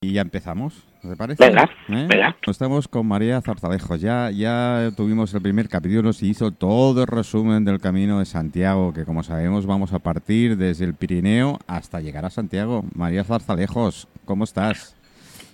Y 0.00 0.12
ya 0.12 0.20
empezamos, 0.20 0.84
¿te 1.02 1.16
parece? 1.16 1.44
Venga, 1.44 1.64
¿Eh? 1.88 2.06
venga. 2.08 2.36
Estamos 2.46 2.86
con 2.86 3.04
María 3.08 3.40
Zarzalejos. 3.40 4.00
Ya, 4.00 4.30
ya 4.30 4.92
tuvimos 4.96 5.34
el 5.34 5.42
primer 5.42 5.68
capítulo, 5.68 6.12
se 6.12 6.26
hizo 6.26 6.52
todo 6.52 7.00
el 7.00 7.08
resumen 7.08 7.64
del 7.64 7.80
Camino 7.80 8.20
de 8.20 8.24
Santiago, 8.24 8.94
que 8.94 9.04
como 9.04 9.24
sabemos 9.24 9.66
vamos 9.66 9.92
a 9.92 9.98
partir 9.98 10.56
desde 10.56 10.84
el 10.84 10.94
Pirineo 10.94 11.58
hasta 11.66 12.00
llegar 12.00 12.24
a 12.24 12.30
Santiago. 12.30 12.84
María 12.94 13.24
Zarzalejos, 13.24 14.06
¿cómo 14.24 14.44
estás? 14.44 14.94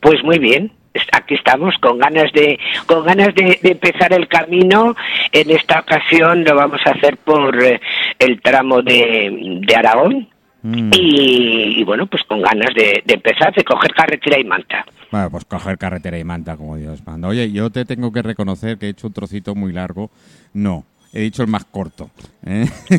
Pues 0.00 0.22
muy 0.22 0.38
bien. 0.38 0.70
Aquí 1.12 1.36
estamos 1.36 1.76
con 1.78 1.98
ganas 1.98 2.30
de 2.34 2.58
con 2.84 3.02
ganas 3.04 3.34
de, 3.34 3.58
de 3.62 3.70
empezar 3.70 4.12
el 4.12 4.28
camino. 4.28 4.94
En 5.32 5.50
esta 5.50 5.80
ocasión 5.80 6.44
lo 6.44 6.54
vamos 6.54 6.82
a 6.84 6.90
hacer 6.90 7.16
por 7.16 7.60
eh, 7.64 7.80
el 8.18 8.42
tramo 8.42 8.82
de, 8.82 9.60
de 9.66 9.74
Aragón, 9.74 10.28
Mm. 10.64 10.90
Y, 10.94 11.80
y 11.80 11.84
bueno, 11.84 12.06
pues 12.06 12.22
con 12.24 12.40
ganas 12.40 12.74
de, 12.74 13.02
de, 13.04 13.14
empezar, 13.14 13.54
de 13.54 13.62
coger 13.64 13.92
carretera 13.92 14.40
y 14.40 14.44
manta. 14.44 14.86
Bueno, 15.10 15.30
pues 15.30 15.44
coger 15.44 15.76
carretera 15.76 16.18
y 16.18 16.24
manta, 16.24 16.56
como 16.56 16.78
Dios 16.78 17.06
manda. 17.06 17.28
Oye, 17.28 17.52
yo 17.52 17.68
te 17.68 17.84
tengo 17.84 18.10
que 18.10 18.22
reconocer 18.22 18.78
que 18.78 18.86
he 18.86 18.88
hecho 18.88 19.08
un 19.08 19.12
trocito 19.12 19.54
muy 19.54 19.74
largo. 19.74 20.10
No, 20.54 20.86
he 21.14 21.20
dicho 21.20 21.42
el 21.42 21.48
más 21.48 21.64
corto. 21.66 22.10
¿eh? 22.44 22.66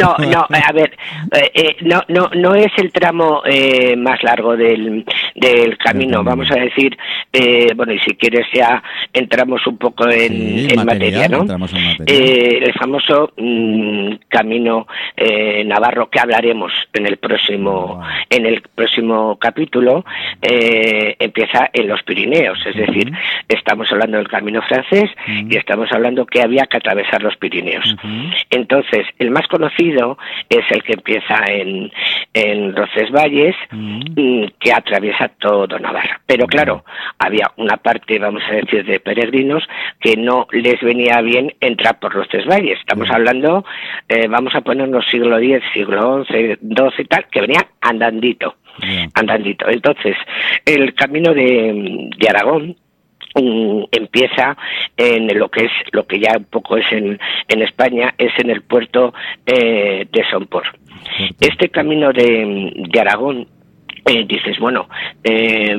no, 0.00 0.16
no, 0.18 0.46
a 0.50 0.72
ver, 0.72 0.96
eh, 1.32 1.50
eh, 1.54 1.76
no, 1.82 2.02
no, 2.08 2.28
no 2.34 2.54
es 2.56 2.72
el 2.78 2.90
tramo 2.92 3.42
eh, 3.46 3.94
más 3.96 4.20
largo 4.24 4.56
del, 4.56 5.04
del 5.36 5.78
camino, 5.78 6.24
vamos 6.24 6.50
a 6.50 6.56
decir, 6.56 6.98
eh, 7.32 7.72
bueno, 7.76 7.92
y 7.92 8.00
si 8.00 8.16
quieres 8.16 8.46
ya 8.52 8.82
entramos 9.12 9.64
un 9.66 9.78
poco 9.78 10.08
en, 10.08 10.32
Sí, 10.32 10.68
en 10.70 10.84
material, 10.84 10.86
materia, 10.86 11.28
¿no? 11.28 11.40
entramos 11.42 11.72
en 11.72 11.84
materia. 11.84 12.18
Eh, 12.18 12.58
el 12.64 12.74
famoso 12.74 13.32
mm, 13.36 14.12
camino 14.28 14.88
eh, 15.16 15.64
navarro 15.64 16.10
que 16.10 16.18
hablaremos 16.18 16.72
en 16.92 17.06
el 17.06 17.18
próximo, 17.18 18.02
en 18.28 18.44
el 18.44 18.62
próximo 18.74 19.38
capítulo, 19.38 20.04
eh, 20.42 21.14
empieza 21.20 21.70
en 21.72 21.86
los 21.88 22.02
Pirineos, 22.02 22.58
es 22.66 22.74
decir, 22.74 23.12
estamos 23.48 23.90
hablando 23.92 24.18
del 24.18 24.28
camino 24.28 24.62
francés 24.62 25.10
y 25.26 25.56
estamos 25.56 25.90
hablando 25.92 26.26
que 26.26 26.42
había 26.42 26.55
que 26.64 26.78
atravesar 26.78 27.22
los 27.22 27.36
Pirineos. 27.36 27.94
Entonces, 28.50 29.06
el 29.18 29.30
más 29.30 29.46
conocido 29.48 30.16
es 30.48 30.64
el 30.70 30.82
que 30.82 30.94
empieza 30.94 31.44
en, 31.48 31.92
en 32.32 32.74
Roncesvalles, 32.74 33.54
Ujú. 33.72 33.80
mm, 34.16 34.44
que 34.58 34.72
atraviesa 34.72 35.28
todo 35.38 35.78
Navarra. 35.78 36.20
Pero 36.26 36.46
claro, 36.46 36.84
había 37.18 37.50
una 37.56 37.76
parte, 37.76 38.18
vamos 38.18 38.42
a 38.50 38.54
decir, 38.54 38.84
de 38.84 39.00
peregrinos 39.00 39.62
que 40.00 40.16
no 40.16 40.46
les 40.52 40.80
venía 40.80 41.20
bien 41.20 41.52
entrar 41.60 41.98
por 41.98 42.14
Roncesvalles. 42.14 42.78
Estamos 42.78 43.08
Sí. 43.08 43.14
hablando, 43.14 43.64
eh, 44.08 44.26
vamos 44.28 44.54
a 44.54 44.62
ponernos 44.62 45.04
siglo 45.10 45.38
X, 45.38 45.62
siglo 45.74 46.24
XI, 46.24 46.56
XII 46.56 46.90
y 46.98 47.04
tal, 47.04 47.26
que 47.30 47.40
venían 47.40 47.64
andandito 47.80 48.54
Bien. 48.80 49.10
andandito. 49.14 49.68
Entonces, 49.68 50.16
el 50.64 50.94
camino 50.94 51.32
de, 51.34 52.10
de 52.16 52.28
Aragón 52.28 52.76
mm, 53.36 53.84
empieza 53.92 54.56
en 54.96 55.38
lo 55.38 55.48
que 55.48 55.66
es 55.66 55.72
lo 55.92 56.06
que 56.06 56.18
ya 56.18 56.36
un 56.36 56.44
poco 56.44 56.76
es 56.76 56.90
en, 56.92 57.18
en 57.48 57.62
España 57.62 58.14
es 58.18 58.32
en 58.38 58.50
el 58.50 58.62
puerto 58.62 59.14
eh, 59.44 60.06
de 60.10 60.24
Sompor. 60.30 60.64
Este 61.40 61.68
camino 61.68 62.12
de, 62.12 62.72
de 62.88 63.00
Aragón 63.00 63.46
eh, 64.08 64.24
dices, 64.24 64.56
bueno, 64.60 64.88
eh, 65.24 65.76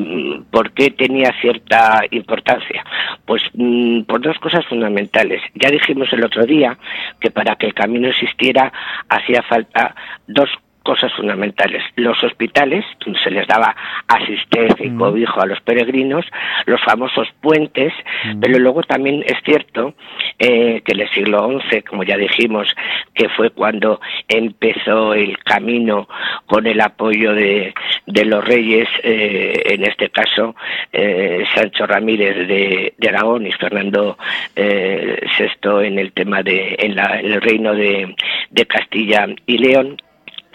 ¿por 0.52 0.72
qué 0.74 0.92
tenía 0.92 1.34
cierta 1.40 2.02
importancia? 2.12 2.84
Pues 3.26 3.42
mm, 3.54 4.02
por 4.02 4.20
dos 4.20 4.38
cosas 4.40 4.66
fundamentales. 4.66 5.42
Ya 5.56 5.70
dijimos 5.70 6.12
el 6.12 6.26
otro 6.26 6.46
día 6.46 6.78
que 7.22 7.32
para 7.32 7.56
que 7.56 7.68
el 7.68 7.74
camino 7.74 8.10
existiera 8.10 8.72
hacía 9.08 9.44
falta 9.44 9.96
dos 10.28 10.50
cosas 10.88 11.12
fundamentales. 11.14 11.84
Los 11.98 12.24
hospitales, 12.24 12.86
donde 13.04 13.20
se 13.20 13.30
les 13.32 13.46
daba 13.46 13.76
asistencia 14.08 14.86
y 14.86 14.90
Mm. 14.90 14.98
cobijo 15.00 15.42
a 15.42 15.46
los 15.46 15.60
peregrinos, 15.62 16.26
los 16.66 16.82
famosos 16.82 17.28
puentes, 17.42 17.92
Mm. 18.26 18.40
pero 18.40 18.58
luego 18.60 18.82
también 18.84 19.22
es 19.28 19.38
cierto 19.44 19.94
eh, 20.40 20.82
que 20.86 20.92
en 20.94 21.00
el 21.02 21.10
siglo 21.10 21.40
XI, 21.50 21.82
como 21.82 22.04
ya 22.04 22.16
dijimos, 22.16 22.68
que 23.14 23.28
fue 23.30 23.50
cuando 23.50 24.00
empezó 24.28 25.14
el 25.14 25.38
camino 25.40 26.08
con 26.46 26.68
el 26.68 26.80
apoyo 26.80 27.34
de, 27.34 27.74
de 28.06 28.26
los 28.26 28.46
reyes, 28.46 28.88
eh, 29.04 29.62
en 29.66 29.84
este 29.84 30.10
caso 30.10 30.56
eh, 30.94 31.44
Sancho 31.56 31.86
Ramírez 31.88 32.48
de, 32.48 32.94
de 32.98 33.10
Aragón 33.10 33.46
y 33.48 33.52
Fernando 33.52 34.18
VI 34.56 35.86
en 35.88 36.00
el 36.00 36.12
tema 36.14 36.44
de 36.44 36.76
en, 36.80 36.96
la- 36.96 37.20
en 37.20 37.32
el 37.34 37.42
reino 37.42 37.74
de, 37.74 38.16
de 38.52 38.66
Castilla 38.66 39.28
y 39.46 39.58
León 39.58 39.98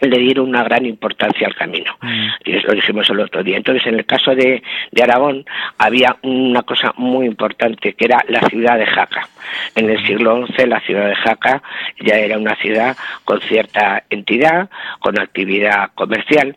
le 0.08 0.18
dieron 0.18 0.48
una 0.48 0.62
gran 0.62 0.86
importancia 0.86 1.46
al 1.46 1.54
camino. 1.54 1.96
Mm. 2.00 2.26
Y 2.44 2.56
eso 2.56 2.68
lo 2.68 2.74
dijimos 2.74 3.08
el 3.10 3.20
otro 3.20 3.42
día. 3.42 3.56
Entonces, 3.56 3.86
en 3.86 3.94
el 3.94 4.06
caso 4.06 4.34
de, 4.34 4.62
de 4.90 5.02
Aragón, 5.02 5.44
había 5.78 6.16
una 6.22 6.62
cosa 6.62 6.92
muy 6.96 7.26
importante, 7.26 7.94
que 7.94 8.04
era 8.04 8.24
la 8.28 8.40
ciudad 8.48 8.78
de 8.78 8.86
Jaca. 8.86 9.28
En 9.74 9.90
el 9.90 10.04
siglo 10.06 10.46
XI, 10.46 10.66
la 10.66 10.80
ciudad 10.80 11.08
de 11.08 11.14
Jaca 11.16 11.62
ya 12.00 12.16
era 12.16 12.38
una 12.38 12.56
ciudad 12.56 12.96
con 13.24 13.40
cierta 13.40 14.04
entidad, 14.10 14.68
con 14.98 15.18
actividad 15.20 15.90
comercial. 15.94 16.56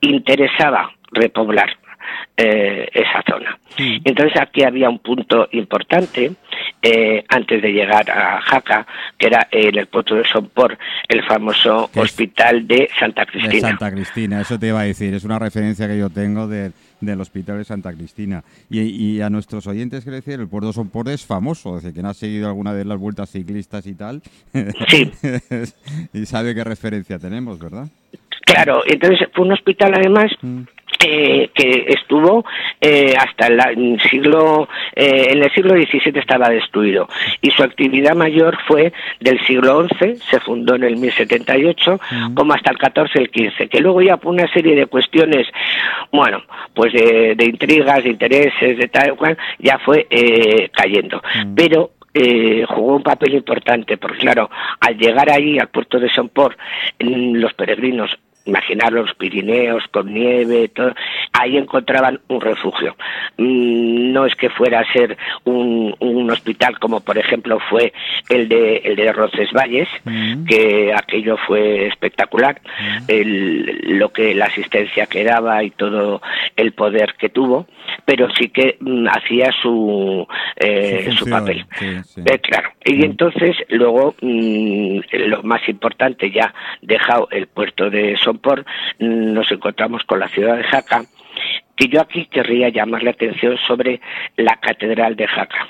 Interesaba 0.00 0.92
repoblar 1.12 1.83
eh, 2.36 2.88
esa 2.92 3.22
zona. 3.28 3.58
Sí. 3.76 4.00
Entonces 4.04 4.40
aquí 4.40 4.62
había 4.64 4.88
un 4.88 4.98
punto 5.00 5.48
importante 5.52 6.32
eh, 6.82 7.24
antes 7.28 7.60
de 7.62 7.72
llegar 7.72 8.10
a 8.10 8.40
Jaca, 8.40 8.86
que 9.18 9.26
era 9.26 9.48
en 9.50 9.76
el 9.78 9.86
puerto 9.86 10.14
de 10.14 10.24
Sompor, 10.24 10.76
el 11.08 11.22
famoso 11.24 11.90
Que 11.92 12.00
hospital 12.00 12.66
de 12.66 12.88
Santa 12.98 13.22
De 13.24 13.32
Cristina. 13.32 13.68
Santa 13.68 13.90
Cristina, 13.90 14.40
eso 14.40 14.58
te 14.58 14.68
iba 14.68 14.80
a 14.80 14.84
decir, 14.84 15.12
es 15.14 15.24
una 15.24 15.38
referencia 15.38 15.88
que 15.88 15.98
yo 15.98 16.10
tengo 16.10 16.46
de- 16.46 16.72
del 17.00 17.20
Hospital 17.20 17.58
de 17.58 17.64
Santa 17.64 17.92
Cristina. 17.92 18.42
Y, 18.70 18.80
y 18.80 19.20
a 19.20 19.28
nuestros 19.28 19.66
oyentes 19.66 20.04
quiero 20.04 20.16
decir, 20.16 20.40
el 20.40 20.48
puerto 20.48 20.68
de 20.68 20.72
Sompor 20.72 21.08
es 21.10 21.26
famoso, 21.26 21.76
es 21.76 21.82
decir, 21.82 21.92
quien 21.94 22.06
ha 22.06 22.14
seguido 22.14 22.46
alguna 22.48 22.72
de 22.72 22.84
las 22.86 22.98
vueltas 22.98 23.30
ciclistas 23.30 23.86
y 23.86 23.94
tal, 23.94 24.22
Sí. 24.88 25.10
y 26.12 26.24
sabe 26.26 26.54
qué 26.54 26.64
referencia 26.64 27.18
tenemos, 27.18 27.58
¿verdad? 27.58 27.88
Claro, 28.46 28.82
entonces 28.86 29.26
fue 29.34 29.44
un 29.46 29.52
hospital 29.52 29.92
además 29.94 30.30
Mm. 30.42 30.62
Eh, 31.04 31.50
que 31.54 31.86
estuvo 31.88 32.44
eh, 32.80 33.14
hasta 33.18 33.46
el 33.46 34.00
siglo 34.10 34.68
eh, 34.94 35.28
en 35.30 35.42
el 35.42 35.52
siglo 35.52 35.74
XVII 35.74 36.18
estaba 36.18 36.48
destruido. 36.48 37.08
Y 37.40 37.50
su 37.50 37.62
actividad 37.62 38.14
mayor 38.14 38.58
fue 38.66 38.92
del 39.20 39.38
siglo 39.46 39.86
XI 39.88 40.16
se 40.30 40.40
fundó 40.40 40.74
en 40.76 40.84
el 40.84 40.96
1078 40.96 42.00
Mm. 42.10 42.34
como 42.34 42.54
hasta 42.54 42.70
el 42.70 42.78
XIV 42.78 43.10
el 43.14 43.50
XV 43.50 43.68
que 43.68 43.80
luego 43.80 44.00
ya 44.02 44.16
por 44.16 44.32
una 44.32 44.50
serie 44.52 44.74
de 44.74 44.86
cuestiones 44.86 45.46
bueno 46.12 46.42
pues 46.74 46.92
de, 46.92 47.34
de 47.36 47.44
intrigas 47.44 48.02
de 48.02 48.10
intereses 48.10 48.78
de 48.78 48.88
tal 48.88 49.16
cual 49.16 49.36
ya 49.58 49.78
fue 49.78 50.06
eh, 50.10 50.68
cayendo. 50.72 51.22
Pero 51.54 51.90
eh, 52.12 52.64
jugó 52.68 52.96
un 52.96 53.02
papel 53.02 53.34
importante, 53.34 53.96
porque 53.96 54.18
claro, 54.18 54.48
al 54.80 54.96
llegar 54.96 55.30
ahí 55.30 55.58
al 55.58 55.68
puerto 55.68 55.98
de 55.98 56.08
Somport, 56.08 56.56
los 57.00 57.52
peregrinos, 57.54 58.16
imaginar 58.46 58.92
los 58.92 59.14
Pirineos 59.14 59.82
con 59.90 60.12
nieve, 60.12 60.68
todo, 60.68 60.92
ahí 61.32 61.56
encontraban 61.56 62.20
un 62.28 62.40
refugio. 62.40 62.94
Mm, 63.38 64.12
No 64.12 64.26
es 64.26 64.34
que 64.36 64.48
fuera 64.50 64.80
a 64.80 64.92
ser 64.92 65.16
un, 65.44 65.94
un 65.98 66.30
hospital 66.30 66.78
como 66.78 67.00
por 67.00 67.18
ejemplo 67.18 67.58
fue 67.68 67.92
el 68.28 68.48
de, 68.48 68.76
el 68.84 68.96
de 68.96 69.12
Roncesvalles, 69.12 69.88
Mm. 70.04 70.44
que 70.44 70.92
aquello 70.94 71.36
fue 71.46 71.86
espectacular, 71.86 72.60
Mm. 72.80 73.04
el- 73.08 73.98
lo 73.98 74.10
que 74.12 74.34
la 74.34 74.46
asistencia 74.46 75.06
que 75.06 75.24
daba 75.24 75.62
y 75.64 75.70
todo 75.70 76.20
el 76.56 76.72
poder 76.72 77.14
que 77.18 77.28
tuvo, 77.30 77.66
pero 78.04 78.28
sí 78.38 78.48
que 78.50 78.76
mm, 78.80 79.08
hacía 79.08 79.50
su, 79.62 80.26
eh, 80.56 81.10
Su 81.18 81.28
papel. 81.28 81.64
sí, 81.78 81.86
sí. 82.04 82.20
Eh, 82.24 82.38
claro. 82.38 82.70
Y 82.84 83.04
entonces 83.04 83.56
luego 83.70 84.14
mm, 84.20 84.98
lo 85.12 85.42
más 85.42 85.66
importante 85.68 86.30
ya 86.30 86.54
dejado 86.82 87.28
el 87.30 87.46
puerto 87.46 87.90
de 87.90 88.16
Somport, 88.34 88.66
mm, 88.98 89.32
nos 89.32 89.50
encontramos 89.50 90.02
con 90.04 90.18
la 90.20 90.28
ciudad 90.28 90.56
de 90.56 90.64
Jaca, 90.64 91.04
que 91.76 91.88
yo 91.88 92.00
aquí 92.00 92.26
querría 92.26 92.68
llamar 92.68 93.02
la 93.02 93.10
atención 93.10 93.56
sobre 93.66 94.00
la 94.36 94.56
catedral 94.56 95.16
de 95.16 95.26
Jaca. 95.26 95.68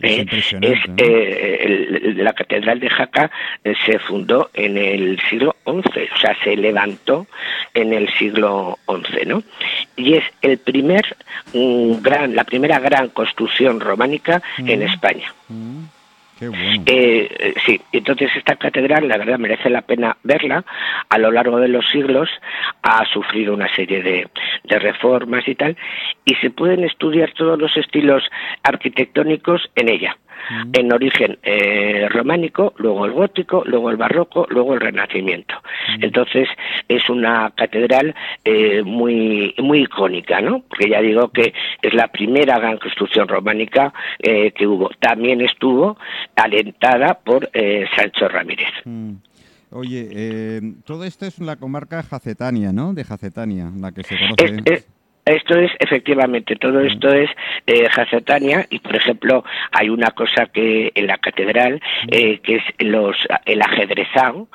Es 0.00 0.10
Eh, 0.12 0.20
impresionante, 0.20 0.72
es, 0.78 0.88
¿no? 0.88 0.94
eh, 0.98 1.58
el- 1.64 2.24
la 2.24 2.32
catedral 2.32 2.78
de 2.78 2.88
Jaca 2.88 3.30
eh, 3.64 3.74
se 3.84 3.98
fundó 3.98 4.48
en 4.54 4.76
el 4.78 5.18
siglo 5.28 5.56
XI, 5.64 6.08
o 6.14 6.18
sea, 6.18 6.36
se 6.44 6.56
levantó 6.56 7.26
en 7.74 7.92
el 7.92 8.08
siglo 8.14 8.78
XI, 8.86 9.26
¿no? 9.26 9.42
Y 9.96 10.14
es 10.14 10.24
el 10.42 10.58
primer 10.58 11.16
mm, 11.52 12.00
gran, 12.00 12.36
la 12.36 12.44
primera 12.44 12.78
gran 12.78 13.08
construcción 13.08 13.80
románica 13.80 14.40
en. 14.58 14.82
España. 14.82 15.32
Mm. 15.48 15.84
Eh, 16.40 17.28
eh, 17.38 17.54
sí, 17.66 17.80
entonces 17.92 18.30
esta 18.36 18.56
catedral, 18.56 19.08
la 19.08 19.18
verdad, 19.18 19.38
merece 19.38 19.70
la 19.70 19.82
pena 19.82 20.16
verla. 20.22 20.64
A 21.08 21.18
lo 21.18 21.30
largo 21.30 21.58
de 21.58 21.68
los 21.68 21.88
siglos 21.90 22.28
ha 22.82 23.04
sufrido 23.06 23.54
una 23.54 23.72
serie 23.74 24.02
de 24.02 24.78
reformas 24.78 25.46
y 25.48 25.54
tal, 25.54 25.76
y 26.24 26.34
se 26.36 26.50
pueden 26.50 26.84
estudiar 26.84 27.32
todos 27.32 27.58
los 27.58 27.76
estilos 27.76 28.22
arquitectónicos 28.62 29.70
en 29.74 29.88
ella. 29.88 30.16
Mm. 30.50 30.70
en 30.72 30.92
origen 30.92 31.38
eh, 31.42 32.08
románico, 32.08 32.74
luego 32.76 33.06
el 33.06 33.12
gótico, 33.12 33.62
luego 33.66 33.90
el 33.90 33.96
barroco, 33.96 34.46
luego 34.50 34.74
el 34.74 34.80
renacimiento. 34.80 35.54
Mm. 35.98 36.04
Entonces 36.04 36.48
es 36.88 37.08
una 37.08 37.52
catedral 37.54 38.14
eh, 38.44 38.82
muy 38.82 39.54
muy 39.58 39.82
icónica, 39.82 40.40
¿no? 40.40 40.62
Porque 40.68 40.88
ya 40.88 41.00
digo 41.00 41.28
que 41.28 41.52
es 41.82 41.94
la 41.94 42.08
primera 42.08 42.58
gran 42.58 42.78
construcción 42.78 43.28
románica 43.28 43.92
eh, 44.18 44.52
que 44.52 44.66
hubo. 44.66 44.90
También 45.00 45.40
estuvo 45.40 45.98
alentada 46.36 47.14
por 47.14 47.50
Sancho 47.96 48.28
Ramírez. 48.28 48.68
Mm. 48.84 49.14
Oye, 49.70 50.62
todo 50.84 51.04
esto 51.04 51.26
es 51.26 51.38
la 51.40 51.56
comarca 51.56 52.02
jacetania, 52.02 52.72
¿no? 52.72 52.94
De 52.94 53.04
Jacetania, 53.04 53.70
la 53.78 53.92
que 53.92 54.02
se 54.02 54.16
conoce. 54.16 54.86
Esto 55.28 55.58
es, 55.58 55.70
efectivamente, 55.78 56.56
todo 56.56 56.80
esto 56.80 57.08
es 57.08 57.28
eh, 57.66 57.86
Jacetania 57.90 58.66
y, 58.70 58.78
por 58.78 58.96
ejemplo, 58.96 59.44
hay 59.72 59.90
una 59.90 60.10
cosa 60.12 60.46
que 60.46 60.90
en 60.94 61.06
la 61.06 61.18
catedral, 61.18 61.82
eh, 62.10 62.38
que 62.38 62.56
es 62.56 62.62
los, 62.78 63.16
el 63.44 63.60
ajedrezado, 63.60 64.48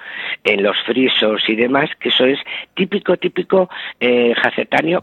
en 0.43 0.63
los 0.63 0.75
frisos 0.83 1.43
y 1.47 1.55
demás, 1.55 1.91
que 1.99 2.09
eso 2.09 2.25
es 2.25 2.39
típico, 2.73 3.17
típico 3.17 3.69
eh, 3.99 4.33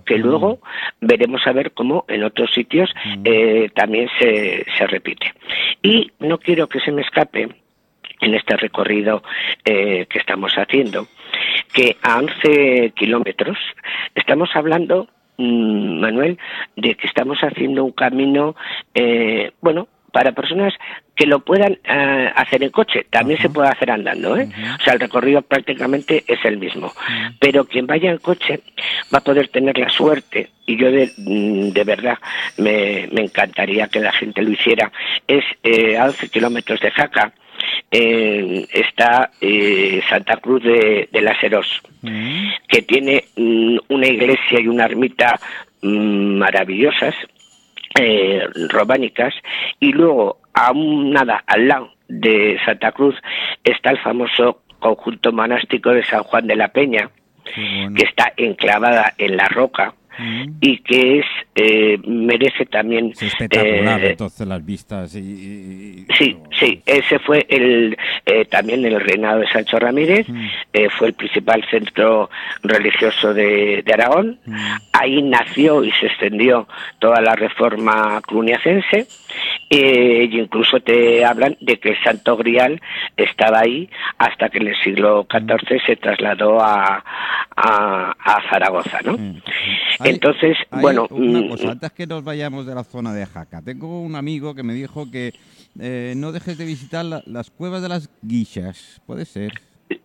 que 0.05 0.19
luego 0.19 0.61
veremos 1.00 1.46
a 1.46 1.52
ver 1.52 1.72
cómo 1.72 2.05
en 2.08 2.25
otros 2.25 2.52
sitios 2.52 2.90
eh, 3.25 3.70
también 3.75 4.08
se, 4.19 4.67
se 4.76 4.87
repite. 4.88 5.32
Y 5.82 6.11
no 6.19 6.38
quiero 6.38 6.69
que 6.69 6.81
se 6.81 6.90
me 6.90 7.02
escape 7.02 7.49
en 8.20 8.34
este 8.34 8.56
recorrido 8.56 9.22
eh, 9.64 10.06
que 10.08 10.19
estamos 10.19 10.52
haciendo, 10.55 11.06
que 11.72 11.96
a 12.02 12.19
11 12.19 12.93
kilómetros 12.96 13.58
estamos 14.14 14.50
hablando 14.55 15.08
Manuel, 15.40 16.38
de 16.76 16.94
que 16.94 17.06
estamos 17.06 17.38
haciendo 17.40 17.84
un 17.84 17.92
camino, 17.92 18.56
eh, 18.94 19.52
bueno, 19.60 19.88
para 20.12 20.32
personas 20.32 20.75
que 21.14 21.26
lo 21.26 21.40
puedan 21.40 21.78
eh, 21.84 22.32
hacer 22.34 22.62
en 22.62 22.70
coche, 22.70 23.06
también 23.10 23.40
se 23.40 23.50
puede 23.50 23.69
hacer 23.69 23.90
andando, 23.90 24.37
¿eh? 24.37 24.48
O 24.81 24.82
sea, 24.82 24.94
el 24.94 25.00
recorrido 25.00 25.42
prácticamente 25.42 26.25
es 26.26 26.42
el 26.44 26.58
mismo. 26.58 26.92
Pero 27.38 27.66
quien 27.66 27.87
vaya 27.87 28.10
en 28.10 28.19
coche 28.19 28.60
va 29.12 29.19
a 29.19 29.25
poder 29.25 29.48
tener 29.48 29.78
la 29.78 29.90
suerte, 29.90 30.50
y 30.66 30.76
yo 30.76 30.90
de, 30.90 31.10
mm, 31.16 31.70
de 31.72 31.84
verdad 31.84 32.19
me, 32.56 33.08
me, 33.12 33.22
encantaría 33.22 33.88
que 33.88 34.00
la 34.00 34.12
gente 34.12 34.43
lo 34.43 34.50
hiciera, 34.50 34.90
es 35.26 35.44
eh, 35.62 35.98
a 35.98 36.06
11 36.06 36.28
kilómetros 36.31 36.81
de 36.81 36.90
Jaca, 36.90 37.32
eh, 37.90 38.66
está 38.72 39.30
eh, 39.40 40.00
Santa 40.08 40.36
Cruz 40.36 40.62
de, 40.62 41.08
de 41.10 41.20
las 41.20 41.42
Heros, 41.42 41.80
mm. 42.02 42.48
que 42.68 42.82
tiene 42.82 43.24
mm, 43.36 43.78
una 43.88 44.06
iglesia 44.06 44.60
y 44.60 44.68
una 44.68 44.84
ermita 44.84 45.38
mm, 45.82 46.38
maravillosas, 46.38 47.14
eh, 47.98 48.46
románicas, 48.68 49.34
y 49.80 49.92
luego 49.92 50.38
a 50.54 50.72
un 50.72 51.10
nada 51.10 51.42
al 51.46 51.68
lado 51.68 51.92
de 52.08 52.58
Santa 52.64 52.92
Cruz 52.92 53.16
está 53.64 53.90
el 53.90 53.98
famoso 53.98 54.62
conjunto 54.78 55.32
monástico 55.32 55.90
de 55.90 56.04
San 56.04 56.22
Juan 56.22 56.46
de 56.46 56.56
la 56.56 56.68
Peña, 56.68 57.10
que 57.54 58.04
está 58.04 58.32
enclavada 58.36 59.14
en 59.18 59.36
la 59.36 59.48
roca 59.48 59.94
y 60.61 60.78
que 60.78 61.19
es 61.20 61.26
eh, 61.55 61.99
merece 62.06 62.67
también 62.67 63.12
espectacular 63.20 64.02
eh, 64.05 64.11
entonces 64.11 64.46
las 64.46 64.64
vistas 64.64 65.14
y, 65.14 66.06
sí 66.17 66.37
sí 66.58 66.82
ese 66.87 67.19
fue 67.19 67.46
el 67.49 67.96
eh, 68.26 68.44
también 68.46 68.84
el 68.84 69.00
reinado 69.00 69.40
de 69.40 69.49
Sancho 69.49 69.78
Ramírez 69.78 70.26
fue 70.99 71.08
el 71.08 71.14
principal 71.14 71.64
centro 71.70 72.31
religioso 72.62 73.32
de, 73.34 73.84
Aragón. 73.93 74.38
Ahí 74.93 75.22
nació 75.22 75.84
y 75.84 75.90
se 75.93 76.06
extendió 76.06 76.67
toda 76.99 77.20
la 77.20 77.34
reforma 77.34 78.20
cluniacense. 78.22 79.06
Y 79.69 80.38
incluso 80.38 80.81
te 80.81 81.25
hablan 81.25 81.56
de 81.61 81.78
que 81.78 81.90
el 81.90 82.02
Santo 82.02 82.37
Grial 82.37 82.81
estaba 83.17 83.61
ahí 83.61 83.88
hasta 84.19 84.49
que 84.49 84.58
en 84.58 84.69
el 84.69 84.76
siglo 84.82 85.26
XIV 85.31 85.81
se 85.87 85.96
trasladó 85.96 86.61
a, 86.61 87.05
a, 87.56 88.43
Zaragoza, 88.50 88.99
¿no? 89.05 89.17
Entonces, 90.10 90.56
bueno... 90.70 91.06
Una 91.10 91.40
mm, 91.40 91.48
cosa, 91.48 91.70
antes 91.70 91.92
que 91.92 92.06
nos 92.06 92.24
vayamos 92.24 92.66
de 92.66 92.74
la 92.74 92.84
zona 92.84 93.12
de 93.14 93.26
Jaca, 93.26 93.62
tengo 93.62 94.02
un 94.02 94.16
amigo 94.16 94.54
que 94.54 94.62
me 94.62 94.74
dijo 94.74 95.10
que 95.10 95.32
eh, 95.78 96.14
no 96.16 96.32
dejes 96.32 96.58
de 96.58 96.64
visitar 96.64 97.04
las 97.04 97.50
cuevas 97.50 97.82
de 97.82 97.88
las 97.88 98.10
guichas, 98.22 99.00
¿puede 99.06 99.24
ser? 99.24 99.52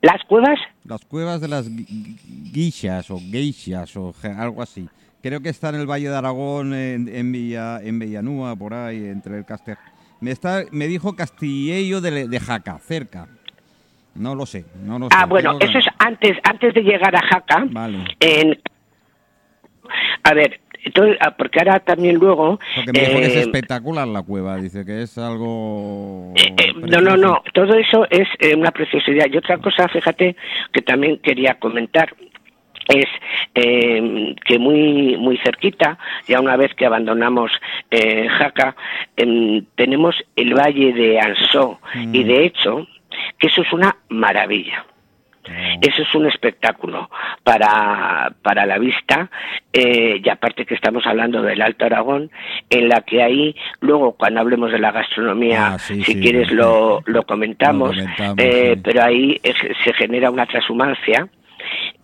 ¿Las 0.02 0.24
cuevas? 0.26 0.60
Las 0.84 1.04
cuevas 1.06 1.42
de 1.42 1.48
las 1.48 1.70
guichas 1.70 3.10
o 3.10 3.20
geishas 3.20 3.96
o 3.98 4.14
algo 4.38 4.62
así. 4.62 4.88
Creo 5.22 5.42
que 5.42 5.50
está 5.50 5.70
en 5.70 5.76
el 5.76 5.90
Valle 5.90 6.10
de 6.10 6.16
Aragón, 6.16 6.74
en, 6.74 7.08
en, 7.08 7.32
Villa, 7.32 7.82
en 7.82 7.98
Villanúa, 7.98 8.56
por 8.56 8.74
ahí, 8.74 9.06
entre 9.06 9.38
el 9.38 9.46
Castel... 9.46 9.78
Me, 10.22 10.32
está, 10.32 10.64
me 10.72 10.88
dijo 10.88 11.16
Castillejo 11.16 12.00
de, 12.00 12.28
de 12.28 12.40
Jaca, 12.40 12.78
cerca. 12.80 13.28
No 14.16 14.34
lo 14.34 14.46
sé, 14.46 14.66
no 14.84 14.98
lo 14.98 15.10
Ah, 15.12 15.26
bueno, 15.26 15.58
eso 15.60 15.78
es 15.78 15.86
antes, 16.00 16.38
antes 16.44 16.74
de 16.74 16.82
llegar 16.82 17.14
a 17.16 17.22
Jaca. 17.22 17.66
Vale. 17.70 18.06
En 18.20 18.58
a 20.26 20.34
ver, 20.34 20.60
entonces, 20.84 21.18
ah, 21.22 21.36
porque 21.38 21.60
ahora 21.60 21.80
también 21.80 22.16
luego... 22.16 22.60
Porque 22.76 22.92
me 22.92 23.08
dijo 23.08 23.20
que 23.20 23.26
es 23.26 23.36
eh, 23.36 23.42
espectacular 23.42 24.08
la 24.08 24.24
cueva, 24.24 24.58
dice 24.58 24.84
que 24.84 25.04
es 25.04 25.18
algo... 25.20 26.34
Eh, 26.36 26.54
eh, 26.58 26.74
no, 26.76 27.00
no, 27.00 27.16
no, 27.16 27.44
todo 27.54 27.76
eso 27.76 28.08
es 28.10 28.28
una 28.56 28.72
preciosidad. 28.72 29.28
Y 29.32 29.38
otra 29.38 29.60
cosa, 29.60 29.88
fíjate, 29.88 30.36
que 30.74 30.82
también 30.82 31.20
quería 31.20 31.60
comentar, 31.60 32.16
es 32.88 33.06
que 33.54 34.60
muy 34.60 35.18
muy 35.18 35.38
cerquita, 35.44 35.98
ya 36.28 36.40
una 36.40 36.56
vez 36.56 36.74
que 36.76 36.86
abandonamos 36.86 37.52
Jaca, 38.38 38.76
em, 39.18 39.66
tenemos 39.76 40.16
el 40.36 40.54
valle 40.54 40.94
de 40.94 41.20
Ansó 41.20 41.80
y 41.96 42.24
mm. 42.24 42.28
de 42.28 42.46
hecho 42.46 42.88
que 43.40 43.48
eso 43.48 43.62
es 43.62 43.74
una 43.74 43.96
maravilla. 44.10 44.86
Eso 45.82 46.02
es 46.02 46.16
un 46.16 46.26
espectáculo 46.26 47.10
para, 47.44 48.34
para 48.42 48.66
la 48.66 48.78
vista 48.78 49.30
eh, 49.72 50.22
y 50.24 50.30
aparte 50.30 50.66
que 50.66 50.74
estamos 50.74 51.06
hablando 51.06 51.42
del 51.42 51.62
Alto 51.62 51.86
Aragón, 51.86 52.32
en 52.70 52.90
la 52.90 53.02
que 53.02 53.22
ahí, 53.22 53.56
luego 53.82 54.14
cuando 54.14 54.40
hablemos 54.40 54.72
de 54.72 54.80
la 54.80 54.92
gastronomía, 54.92 55.74
ah, 55.74 55.80
si 55.80 56.20
quieres 56.20 56.52
lo, 56.52 57.02
lo 57.06 57.24
comentamos, 57.24 57.96
eh, 58.38 58.78
pero 58.84 59.04
ahí 59.04 59.40
se 59.84 59.94
genera 59.94 60.32
una 60.32 60.46
transhumancia 60.46 61.28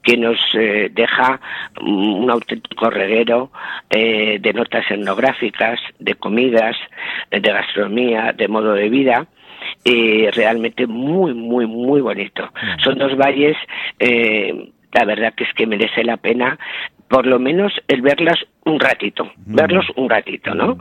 que 0.04 0.18
nos 0.18 0.40
eh, 0.56 0.90
deja 0.92 1.40
un 1.82 2.30
auténtico 2.30 2.90
reguero 2.90 3.52
de 3.90 4.54
notas 4.54 4.90
etnográficas, 4.90 5.80
de 6.00 6.16
comidas, 6.16 6.76
de 7.30 7.40
gastronomía, 7.40 8.34
de 8.34 8.48
modo 8.48 8.74
de 8.74 8.90
vida, 8.90 9.28
eh, 9.86 10.30
realmente 10.33 10.88
muy, 10.88 11.33
muy, 11.33 11.66
muy 11.68 12.01
bonito. 12.01 12.50
Son 12.83 12.98
dos 12.98 13.16
valles, 13.18 13.57
eh, 14.00 14.69
la 14.94 15.06
verdad 15.06 15.33
que 15.33 15.44
es 15.45 15.54
que 15.54 15.66
merece 15.66 16.04
la 16.04 16.18
pena 16.18 16.57
por 17.12 17.28
lo 17.28 17.39
menos 17.39 17.74
el 17.89 18.01
verlas 18.01 18.39
un 18.63 18.80
ratito, 18.80 19.31
verlos 19.38 19.86
un 19.96 20.10
ratito, 20.10 20.53
¿no? 20.53 20.77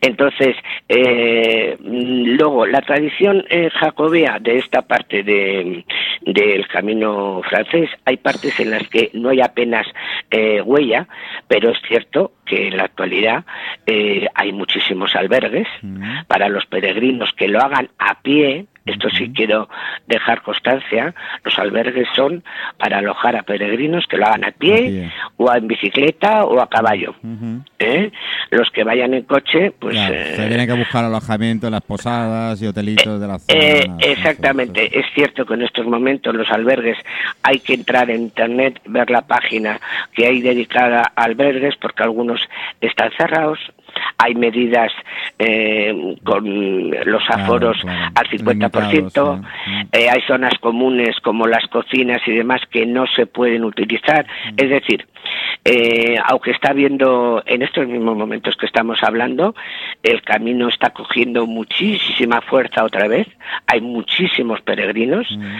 Entonces, 0.00 0.56
eh, 0.88 1.76
luego, 1.80 2.66
la 2.66 2.80
tradición 2.80 3.44
eh, 3.50 3.68
jacobea 3.70 4.38
de 4.38 4.58
esta 4.58 4.82
parte 4.82 5.22
de, 5.22 5.84
del 6.22 6.66
camino 6.68 7.42
francés, 7.48 7.90
hay 8.04 8.16
partes 8.16 8.58
en 8.60 8.70
las 8.70 8.88
que 8.88 9.10
no 9.12 9.28
hay 9.28 9.40
apenas 9.40 9.86
eh, 10.30 10.62
huella, 10.62 11.06
pero 11.46 11.70
es 11.70 11.78
cierto 11.86 12.32
que 12.46 12.68
en 12.68 12.76
la 12.76 12.84
actualidad 12.84 13.44
eh, 13.86 14.26
hay 14.34 14.52
muchísimos 14.52 15.14
albergues 15.14 15.68
para 16.26 16.48
los 16.48 16.64
peregrinos 16.66 17.32
que 17.34 17.48
lo 17.48 17.60
hagan 17.60 17.90
a 17.98 18.20
pie, 18.20 18.66
esto 18.88 19.08
sí 19.10 19.32
quiero 19.34 19.68
dejar 20.06 20.42
constancia, 20.42 21.14
los 21.44 21.58
albergues 21.58 22.08
son 22.14 22.42
para 22.78 22.98
alojar 22.98 23.36
a 23.36 23.42
peregrinos 23.42 24.06
que 24.06 24.16
lo 24.16 24.26
hagan 24.26 24.44
a 24.44 24.52
pie, 24.52 25.10
o 25.36 25.52
en 25.52 25.66
bicicleta 25.66 26.44
o 26.44 26.60
a 26.60 26.68
caballo. 26.68 27.14
¿Eh? 27.78 28.10
Los 28.50 28.70
que 28.70 28.84
vayan 28.84 29.14
en 29.14 29.22
coche, 29.22 29.72
pues... 29.78 29.96
se 29.96 30.44
eh, 30.44 30.48
tienen 30.48 30.66
que 30.66 30.72
buscar 30.72 31.04
alojamiento 31.04 31.66
en 31.66 31.72
las 31.72 31.82
posadas 31.82 32.60
y 32.62 32.66
hotelitos 32.66 33.20
de 33.20 33.26
la 33.26 33.38
eh, 33.48 33.82
zona. 33.86 33.96
exactamente, 34.00 34.98
es 34.98 35.06
cierto 35.14 35.44
que 35.44 35.54
en 35.54 35.62
estos 35.62 35.86
momentos 35.86 36.34
los 36.34 36.50
albergues 36.50 36.96
hay 37.42 37.60
que 37.60 37.74
entrar 37.74 38.10
en 38.10 38.22
internet, 38.22 38.80
ver 38.86 39.10
la 39.10 39.22
página 39.22 39.80
que 40.14 40.26
hay 40.26 40.40
dedicada 40.40 41.12
a 41.14 41.24
albergues, 41.24 41.76
porque 41.76 42.02
algunos 42.02 42.40
están 42.80 43.10
cerrados, 43.16 43.58
hay 44.18 44.34
medidas 44.34 44.92
eh, 45.38 46.16
con 46.24 46.90
los 46.90 47.22
aforos 47.30 47.76
al 48.14 48.26
50%, 48.28 49.46
eh, 49.92 50.10
hay 50.10 50.20
zonas 50.26 50.54
comunes 50.60 51.16
como 51.22 51.46
las 51.46 51.66
cocinas 51.68 52.20
y 52.26 52.32
demás 52.32 52.60
que 52.70 52.86
no 52.86 53.06
se 53.06 53.26
pueden 53.26 53.64
utilizar. 53.64 54.26
Mm. 54.26 54.54
Es 54.56 54.70
decir, 54.70 55.06
eh, 55.64 56.16
aunque 56.24 56.50
está 56.52 56.72
viendo 56.72 57.42
en 57.46 57.62
estos 57.62 57.86
mismos 57.86 58.16
momentos 58.16 58.56
que 58.56 58.66
estamos 58.66 59.02
hablando, 59.02 59.54
el 60.02 60.22
camino 60.22 60.68
está 60.68 60.90
cogiendo 60.90 61.46
muchísima 61.46 62.40
fuerza 62.40 62.84
otra 62.84 63.08
vez. 63.08 63.26
Hay 63.66 63.80
muchísimos 63.80 64.60
peregrinos. 64.62 65.26
Mm. 65.30 65.58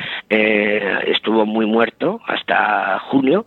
estuvo 1.08 1.46
muy 1.46 1.66
muerto 1.66 2.20
hasta 2.26 2.98
junio 3.10 3.44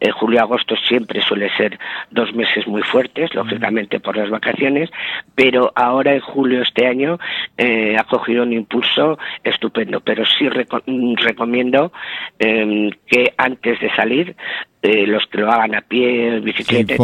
eh, 0.00 0.10
julio-agosto 0.10 0.76
siempre 0.76 1.20
suele 1.20 1.50
ser 1.56 1.78
dos 2.10 2.32
meses 2.34 2.66
muy 2.66 2.82
fuertes, 2.82 3.34
lógicamente 3.34 4.00
por 4.00 4.16
las 4.16 4.30
vacaciones, 4.30 4.90
pero 5.34 5.72
ahora 5.74 6.14
en 6.14 6.20
julio 6.20 6.62
este 6.62 6.86
año 6.86 7.18
eh, 7.58 7.96
ha 7.98 8.04
cogido 8.04 8.42
un 8.42 8.52
impulso 8.52 9.18
estupendo. 9.44 10.00
Pero 10.00 10.24
sí 10.24 10.48
recomiendo 10.48 11.92
em, 12.38 12.90
que 13.06 13.34
antes 13.36 13.78
de 13.80 13.94
salir 13.94 14.36
eh, 14.82 15.06
los 15.06 15.26
que 15.26 15.36
lo 15.36 15.52
hagan 15.52 15.74
a 15.74 15.82
pie, 15.82 16.40
bicicleta, 16.40 16.96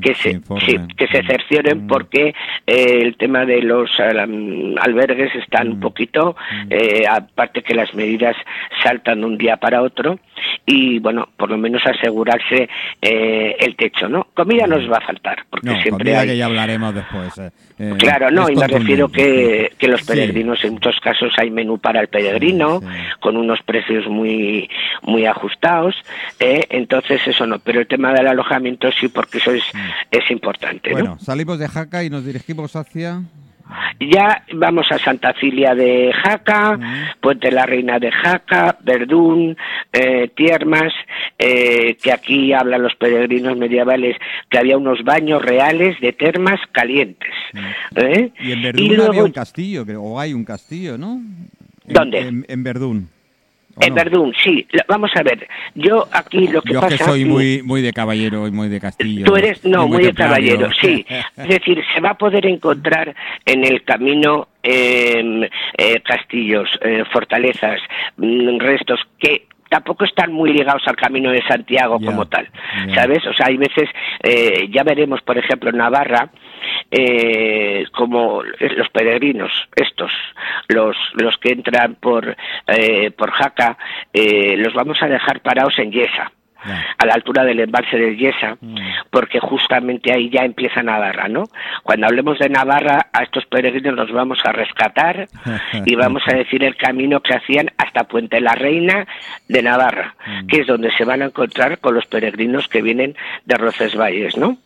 que 0.00 0.14
se, 0.14 0.40
que 0.96 1.06
se 1.08 1.22
cercioren 1.24 1.84
mm. 1.84 1.86
porque 1.86 2.34
eh, 2.66 3.00
el 3.02 3.18
tema 3.18 3.44
de 3.44 3.60
los 3.60 3.90
albergues 4.00 5.34
están 5.34 5.72
un 5.72 5.76
mm. 5.76 5.80
poquito, 5.80 6.36
mm. 6.50 6.66
eh, 6.70 7.02
aparte 7.06 7.62
que 7.62 7.74
las 7.74 7.92
medidas 7.94 8.34
saltan 8.82 9.20
de 9.20 9.26
un 9.26 9.36
día 9.36 9.58
para 9.58 9.82
otro 9.82 10.18
y 10.64 11.00
bueno, 11.00 11.28
por 11.36 11.50
lo 11.50 11.58
menos 11.58 11.82
asegurarse 11.84 12.68
el 13.02 13.76
techo, 13.76 14.08
¿no? 14.08 14.28
Comida 14.32 14.66
nos 14.66 14.90
va 14.90 14.96
a 14.96 15.00
faltar 15.00 15.44
porque 15.50 15.82
siempre 15.82 16.16
hay... 16.16 16.28
que 16.28 16.36
ya 16.36 16.46
hablaremos 16.46 16.94
después. 16.94 17.34
claro, 17.98 18.30
no, 18.30 18.48
y 18.48 18.56
me 18.56 18.68
refiero 18.68 19.08
que, 19.08 19.72
que 19.78 19.88
los 19.88 20.02
peregrinos 20.02 20.64
en 20.64 20.74
muchos 20.74 20.98
casos 21.00 21.32
hay 21.36 21.50
menú 21.50 21.78
para 21.78 22.00
el 22.00 22.08
peregrino 22.08 22.80
con 23.20 23.36
unos 23.36 23.60
precios 23.62 24.06
muy 24.06 24.70
muy 25.02 25.26
ajustados, 25.26 25.94
entonces 26.38 27.17
eso 27.26 27.46
no, 27.46 27.58
pero 27.58 27.80
el 27.80 27.86
tema 27.86 28.12
del 28.12 28.28
alojamiento 28.28 28.90
sí, 28.92 29.08
porque 29.08 29.38
eso 29.38 29.52
es, 29.52 29.62
mm. 29.72 29.78
es 30.10 30.30
importante. 30.30 30.92
Bueno, 30.92 31.18
salimos 31.18 31.58
de 31.58 31.68
Jaca 31.68 32.04
y 32.04 32.10
nos 32.10 32.24
dirigimos 32.24 32.76
hacia... 32.76 33.22
Ya 34.00 34.44
vamos 34.54 34.86
a 34.90 34.98
Santa 34.98 35.34
Cilia 35.38 35.74
de 35.74 36.10
Jaca, 36.12 36.78
mm. 36.78 37.20
Puente 37.20 37.50
la 37.50 37.66
Reina 37.66 37.98
de 37.98 38.10
Jaca, 38.10 38.78
Verdún, 38.80 39.56
eh, 39.92 40.30
Tiermas, 40.34 40.92
eh, 41.38 41.96
que 42.02 42.12
aquí 42.12 42.52
hablan 42.54 42.82
los 42.82 42.94
peregrinos 42.94 43.58
medievales 43.58 44.16
que 44.48 44.58
había 44.58 44.78
unos 44.78 45.04
baños 45.04 45.44
reales 45.44 46.00
de 46.00 46.12
termas 46.12 46.60
calientes. 46.72 47.32
Mm. 47.52 47.98
¿eh? 47.98 48.32
Y 48.40 48.52
en 48.52 48.62
Verdún 48.62 49.00
había 49.00 49.24
un 49.24 49.32
castillo, 49.32 49.84
o 50.00 50.18
hay 50.18 50.32
un 50.32 50.44
castillo, 50.44 50.96
¿no? 50.96 51.20
¿Dónde? 51.84 52.44
En 52.48 52.62
Verdún, 52.62 53.10
sí. 54.42 54.66
Vamos 54.88 55.10
a 55.14 55.22
ver. 55.22 55.48
Yo 55.74 56.06
aquí 56.12 56.48
lo 56.48 56.62
que 56.62 56.74
yo 56.74 56.80
pasa... 56.80 56.96
Yo 56.96 56.98
que 56.98 57.04
soy 57.04 57.24
muy, 57.24 57.62
muy 57.62 57.82
de 57.82 57.92
caballero 57.92 58.46
y 58.46 58.50
muy 58.50 58.68
de 58.68 58.80
castillo. 58.80 59.24
Tú 59.24 59.36
eres, 59.36 59.64
no, 59.64 59.86
muy, 59.86 60.04
de 60.04 60.14
caballero, 60.14 60.68
sí. 60.80 61.04
es 61.36 61.48
decir, 61.48 61.82
se 61.94 62.00
va 62.00 62.10
a 62.10 62.18
poder 62.18 62.46
encontrar 62.46 63.14
en 63.44 63.64
el 63.64 63.82
camino 63.84 64.48
em, 64.62 65.44
eh, 65.76 66.00
castillos, 66.04 66.68
eh, 66.82 67.04
fortalezas, 67.12 67.80
mm, 68.16 68.58
restos 68.58 69.00
que 69.18 69.46
tampoco 69.68 70.04
están 70.04 70.32
muy 70.32 70.52
ligados 70.52 70.82
al 70.86 70.96
camino 70.96 71.30
de 71.30 71.42
Santiago 71.46 72.00
como 72.00 72.26
tal, 72.26 72.48
¿sabes? 72.94 73.24
O 73.26 73.34
sea, 73.34 73.46
hay 73.48 73.58
veces, 73.58 73.88
eh, 74.22 74.68
ya 74.70 74.82
veremos, 74.82 75.20
por 75.22 75.36
ejemplo, 75.36 75.70
en 75.70 75.76
Navarra, 75.76 76.30
eh, 76.90 77.84
como 77.92 78.42
los 78.42 78.88
peregrinos, 78.90 79.52
estos, 79.76 80.10
los, 80.68 80.96
los 81.14 81.36
que 81.38 81.52
entran 81.52 81.96
por, 81.96 82.36
eh, 82.66 83.10
por 83.10 83.30
Jaca, 83.30 83.76
eh, 84.12 84.56
los 84.56 84.74
vamos 84.74 85.02
a 85.02 85.08
dejar 85.08 85.40
parados 85.40 85.78
en 85.78 85.92
Yesa 85.92 86.32
a 86.98 87.06
la 87.06 87.14
altura 87.14 87.44
del 87.44 87.60
embalse 87.60 87.96
de 87.96 88.16
Yesa, 88.16 88.56
mm. 88.60 88.76
porque 89.10 89.38
justamente 89.38 90.12
ahí 90.12 90.28
ya 90.28 90.44
empieza 90.44 90.82
Navarra, 90.82 91.28
¿no? 91.28 91.44
Cuando 91.82 92.06
hablemos 92.06 92.38
de 92.38 92.48
Navarra, 92.48 93.06
a 93.12 93.22
estos 93.22 93.46
peregrinos 93.46 93.94
los 93.94 94.10
vamos 94.10 94.38
a 94.44 94.52
rescatar 94.52 95.28
y 95.86 95.94
vamos 95.94 96.22
a 96.26 96.34
decir 96.34 96.64
el 96.64 96.76
camino 96.76 97.20
que 97.20 97.34
hacían 97.34 97.70
hasta 97.78 98.04
Puente 98.04 98.40
la 98.40 98.54
Reina 98.54 99.06
de 99.48 99.62
Navarra, 99.62 100.14
mm. 100.26 100.46
que 100.48 100.60
es 100.62 100.66
donde 100.66 100.90
se 100.92 101.04
van 101.04 101.22
a 101.22 101.26
encontrar 101.26 101.78
con 101.78 101.94
los 101.94 102.06
peregrinos 102.06 102.68
que 102.68 102.82
vienen 102.82 103.14
de 103.44 103.56
Roncesvalles, 103.56 104.36
¿no? 104.36 104.58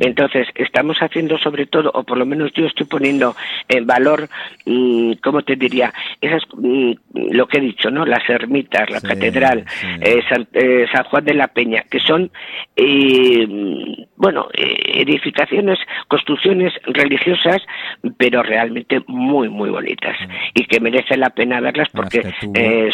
Entonces, 0.00 0.46
estamos 0.54 0.96
haciendo 0.98 1.38
sobre 1.38 1.66
todo, 1.66 1.90
o 1.94 2.04
por 2.04 2.18
lo 2.18 2.26
menos 2.26 2.52
yo 2.54 2.66
estoy 2.66 2.86
poniendo 2.86 3.34
en 3.68 3.86
valor, 3.86 4.28
mm, 4.66 5.12
¿cómo 5.22 5.42
te 5.42 5.56
diría? 5.56 5.92
Esas, 6.20 6.42
mm, 6.56 6.92
lo 7.32 7.46
que 7.46 7.58
he 7.58 7.60
dicho, 7.60 7.90
¿no? 7.90 8.04
Las 8.04 8.28
ermitas, 8.28 8.90
la 8.90 9.00
catedral, 9.00 9.64
eh, 10.00 10.20
eh, 10.52 10.86
San, 10.92 11.04
Juan 11.04 11.24
de 11.24 11.34
la 11.34 11.48
Peña, 11.48 11.84
que 11.90 12.00
son, 12.00 12.30
eh, 12.76 13.46
bueno, 14.16 14.48
edificaciones, 14.54 15.78
construcciones 16.08 16.72
religiosas, 16.84 17.62
pero 18.16 18.42
realmente 18.42 19.00
muy, 19.06 19.48
muy 19.48 19.70
bonitas 19.70 20.16
y 20.54 20.64
que 20.64 20.80
merece 20.80 21.16
la 21.16 21.30
pena 21.30 21.60
verlas 21.60 21.88
porque 21.92 22.22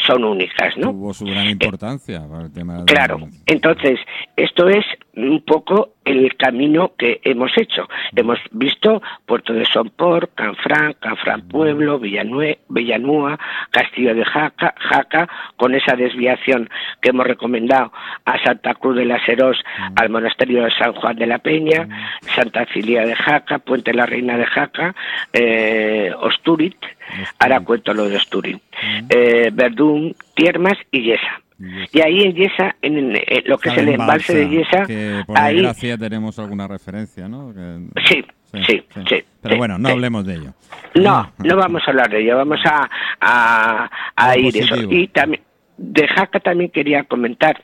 son 0.07 0.25
únicas, 0.25 0.77
¿no? 0.77 0.91
Tuvo 0.91 1.15
su 1.15 1.25
gran 1.25 1.49
importancia 1.49 2.23
el 2.43 2.53
tema 2.53 2.85
Claro, 2.87 3.19
entonces, 3.47 3.99
esto 4.37 4.69
es 4.69 4.85
un 5.17 5.43
poco 5.43 5.95
el 6.05 6.37
camino 6.37 6.93
que 6.99 7.21
hemos 7.25 7.57
hecho. 7.57 7.89
Hemos 8.15 8.39
visto 8.51 9.03
Puerto 9.27 9.53
de 9.53 9.65
Sompor, 9.65 10.31
Canfrán, 10.35 10.95
Canfrán 11.01 11.49
Pueblo, 11.49 11.99
Villanúa, 11.99 13.39
Castillo 13.71 14.15
de 14.15 14.25
Jaca, 14.25 14.75
Jaca, 14.77 15.29
con 15.57 15.75
esa 15.75 15.97
desviación 15.97 16.69
que 17.01 17.11
hemos 17.11 17.27
recomendado 17.27 17.93
a 18.25 18.43
Santa 18.43 18.75
Cruz 18.75 18.97
de 18.97 19.07
las 19.07 19.27
Heros, 19.29 19.57
al 19.97 20.11
Monasterio 20.11 20.65
de 20.65 20.71
San 20.73 20.93
Juan 20.93 21.17
de 21.17 21.27
la 21.27 21.39
Peña, 21.39 21.89
Santa 22.35 22.67
Cilia 22.67 23.07
de 23.07 23.15
Jaca, 23.15 23.59
Puente 23.59 23.95
la 23.95 24.07
Reina 24.07 24.37
de 24.37 24.47
Jaca, 24.47 24.95
eh, 25.33 26.13
Osturit, 26.21 26.77
ahora 27.39 27.61
cuento 27.61 27.95
lo 27.95 28.09
de 28.09 28.17
Osturit, 28.17 28.63
eh, 29.09 29.51
Verdún, 29.53 30.15
Tiermas 30.35 30.77
y 30.91 31.03
Yesa. 31.03 31.44
Y 31.59 32.01
ahí 32.01 32.23
en 32.23 32.35
Yesa, 32.35 32.77
en, 32.83 33.13
lo 33.45 33.59
que 33.59 33.69
es 33.69 33.79
el 33.79 33.89
embalse 33.91 34.35
de 34.35 34.49
Yesa, 34.49 34.87
que 34.87 35.23
por 35.27 35.39
ahí 35.39 35.57
desgracia 35.57 35.97
tenemos 35.97 36.39
alguna 36.39 36.67
referencia, 36.67 37.29
¿no? 37.29 37.53
Sí, 38.07 38.25
sí, 38.67 38.85
sí, 39.09 39.25
Pero 39.41 39.57
bueno, 39.57 39.79
no 39.79 39.91
hablemos 39.91 40.27
de 40.27 40.35
ello. 40.35 40.55
No, 40.95 41.33
no 41.39 41.57
vamos 41.57 41.83
a 41.87 41.91
hablar 41.91 42.11
de 42.11 42.23
ello, 42.23 42.37
vamos 42.37 42.61
a, 42.65 43.89
a, 44.17 44.37
ir 44.37 44.57
eso. 44.57 44.77
Y 44.91 45.07
también, 45.09 45.43
de 45.77 46.09
Jaca 46.09 46.41
también 46.41 46.71
quería 46.71 47.05
comentar 47.05 47.63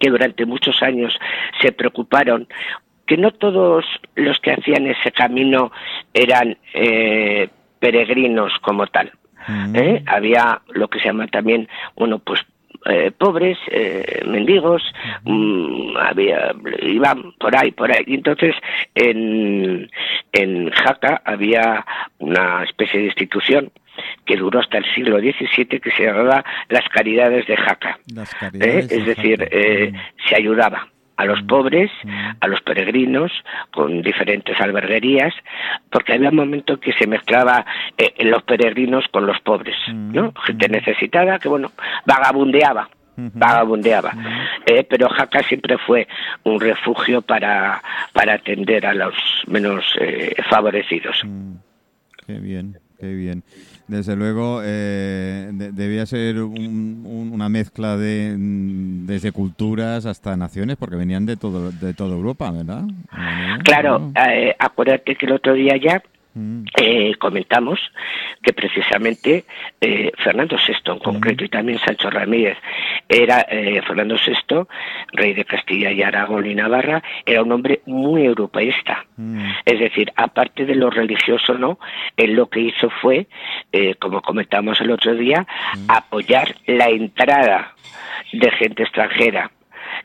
que 0.00 0.10
durante 0.10 0.46
muchos 0.46 0.82
años 0.82 1.18
se 1.60 1.72
preocuparon 1.72 2.48
que 3.06 3.18
no 3.18 3.32
todos 3.32 3.84
los 4.14 4.38
que 4.40 4.52
hacían 4.52 4.86
ese 4.86 5.12
camino 5.12 5.70
eran 6.14 6.56
eh, 6.72 7.48
peregrinos 7.78 8.52
como 8.62 8.86
tal. 8.86 9.12
¿eh? 9.74 10.02
Había 10.06 10.62
lo 10.68 10.88
que 10.88 11.00
se 11.00 11.06
llama 11.06 11.26
también, 11.26 11.68
bueno, 11.96 12.18
pues 12.18 12.40
eh, 12.86 13.10
pobres, 13.16 13.58
eh, 13.70 14.22
mendigos, 14.26 14.82
mm, 15.24 15.96
había, 15.96 16.54
iban 16.82 17.32
por 17.38 17.56
ahí, 17.56 17.70
por 17.72 17.90
ahí. 17.90 18.04
Y 18.06 18.14
entonces 18.14 18.54
en, 18.94 19.90
en 20.32 20.70
Jaca 20.70 21.22
había 21.24 21.84
una 22.18 22.64
especie 22.64 23.00
de 23.00 23.06
institución 23.06 23.70
que 24.26 24.36
duró 24.36 24.60
hasta 24.60 24.78
el 24.78 24.84
siglo 24.94 25.18
XVII 25.18 25.80
que 25.80 25.90
se 25.92 26.04
llamaba 26.04 26.44
las 26.68 26.88
caridades 26.88 27.46
de 27.46 27.56
Jaca. 27.56 27.98
¿eh? 28.60 28.86
Es 28.90 29.06
decir, 29.06 29.48
se 30.28 30.36
ayudaba 30.36 30.88
a 31.16 31.24
los 31.24 31.42
pobres, 31.42 31.90
a 32.40 32.48
los 32.48 32.60
peregrinos, 32.62 33.30
con 33.72 34.02
diferentes 34.02 34.60
alberguerías, 34.60 35.34
porque 35.90 36.14
había 36.14 36.30
un 36.30 36.36
momento 36.36 36.80
que 36.80 36.92
se 36.92 37.06
mezclaba 37.06 37.64
eh, 37.96 38.12
los 38.24 38.42
peregrinos 38.42 39.06
con 39.08 39.26
los 39.26 39.40
pobres, 39.40 39.76
¿no? 39.88 40.32
Gente 40.44 40.68
necesitada 40.68 41.38
que, 41.38 41.48
bueno, 41.48 41.70
vagabundeaba 42.04 42.88
vagabundeaba. 43.16 44.12
Eh, 44.66 44.84
pero 44.84 45.08
Jaca 45.08 45.42
siempre 45.42 45.78
fue 45.78 46.08
un 46.44 46.60
refugio 46.60 47.22
para, 47.22 47.82
para 48.12 48.34
atender 48.34 48.86
a 48.86 48.94
los 48.94 49.14
menos 49.46 49.84
eh, 50.00 50.34
favorecidos. 50.50 51.22
Qué 52.26 52.38
bien, 52.38 52.78
qué 52.98 53.14
bien. 53.14 53.44
Desde 53.86 54.16
luego, 54.16 54.60
eh, 54.64 55.50
debía 55.52 56.06
ser 56.06 56.40
una 56.40 57.48
mezcla 57.50 57.96
de 57.98 58.34
desde 58.38 59.30
culturas 59.30 60.06
hasta 60.06 60.36
naciones, 60.36 60.76
porque 60.78 60.96
venían 60.96 61.26
de 61.26 61.36
todo 61.36 61.70
de 61.70 61.92
toda 61.92 62.14
Europa, 62.14 62.50
¿verdad? 62.50 62.84
Claro, 63.64 64.10
eh, 64.26 64.56
acuérdate 64.58 65.16
que 65.16 65.26
el 65.26 65.32
otro 65.32 65.52
día 65.52 65.76
ya. 65.76 66.02
Eh, 66.36 67.14
comentamos 67.20 67.78
que 68.42 68.52
precisamente 68.52 69.44
eh, 69.80 70.10
Fernando 70.18 70.56
VI 70.56 70.92
en 70.92 70.98
concreto 70.98 71.44
y 71.44 71.48
también 71.48 71.78
Sancho 71.78 72.10
Ramírez 72.10 72.58
era 73.08 73.46
eh, 73.48 73.80
Fernando 73.86 74.16
VI, 74.16 74.66
rey 75.12 75.32
de 75.32 75.44
Castilla 75.44 75.92
y 75.92 76.02
Aragón 76.02 76.46
y 76.46 76.54
Navarra, 76.56 77.04
era 77.24 77.42
un 77.42 77.52
hombre 77.52 77.82
muy 77.86 78.24
europeísta. 78.24 79.06
Mm. 79.16 79.48
Es 79.64 79.78
decir, 79.78 80.12
aparte 80.16 80.66
de 80.66 80.74
lo 80.74 80.90
religioso, 80.90 81.54
no, 81.54 81.78
él 82.16 82.32
lo 82.32 82.48
que 82.50 82.60
hizo 82.60 82.90
fue, 82.90 83.28
como 84.00 84.20
comentamos 84.20 84.80
el 84.80 84.90
otro 84.90 85.14
día, 85.14 85.46
mm. 85.76 85.86
apoyar 85.88 86.56
la 86.66 86.88
entrada 86.88 87.74
de 88.32 88.50
gente 88.50 88.82
extranjera 88.82 89.52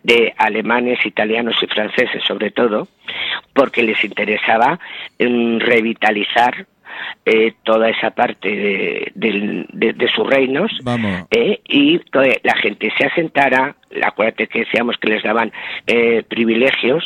de 0.04 0.34
alemanes, 0.38 1.06
italianos 1.06 1.56
y 1.62 1.68
franceses 1.68 2.24
sobre 2.28 2.52
todo, 2.52 2.88
porque 3.54 3.84
les 3.84 4.04
interesaba 4.04 4.80
mm, 5.20 5.60
revitalizar 5.60 6.66
eh, 7.26 7.54
toda 7.64 7.90
esa 7.90 8.12
parte 8.12 8.50
de, 8.50 9.12
de- 9.72 9.94
de 9.94 10.08
sus 10.10 10.28
reinos 10.28 10.72
Vamos. 10.84 11.24
eh, 11.32 11.62
y 11.68 12.00
que 12.00 12.42
la 12.44 12.56
gente 12.56 12.92
se 12.98 13.06
asentara. 13.06 13.76
Acuérdate 14.04 14.48
que 14.48 14.60
decíamos 14.60 14.98
que 14.98 15.10
les 15.10 15.24
daban 15.24 15.52
eh, 15.88 16.24
privilegios. 16.28 17.04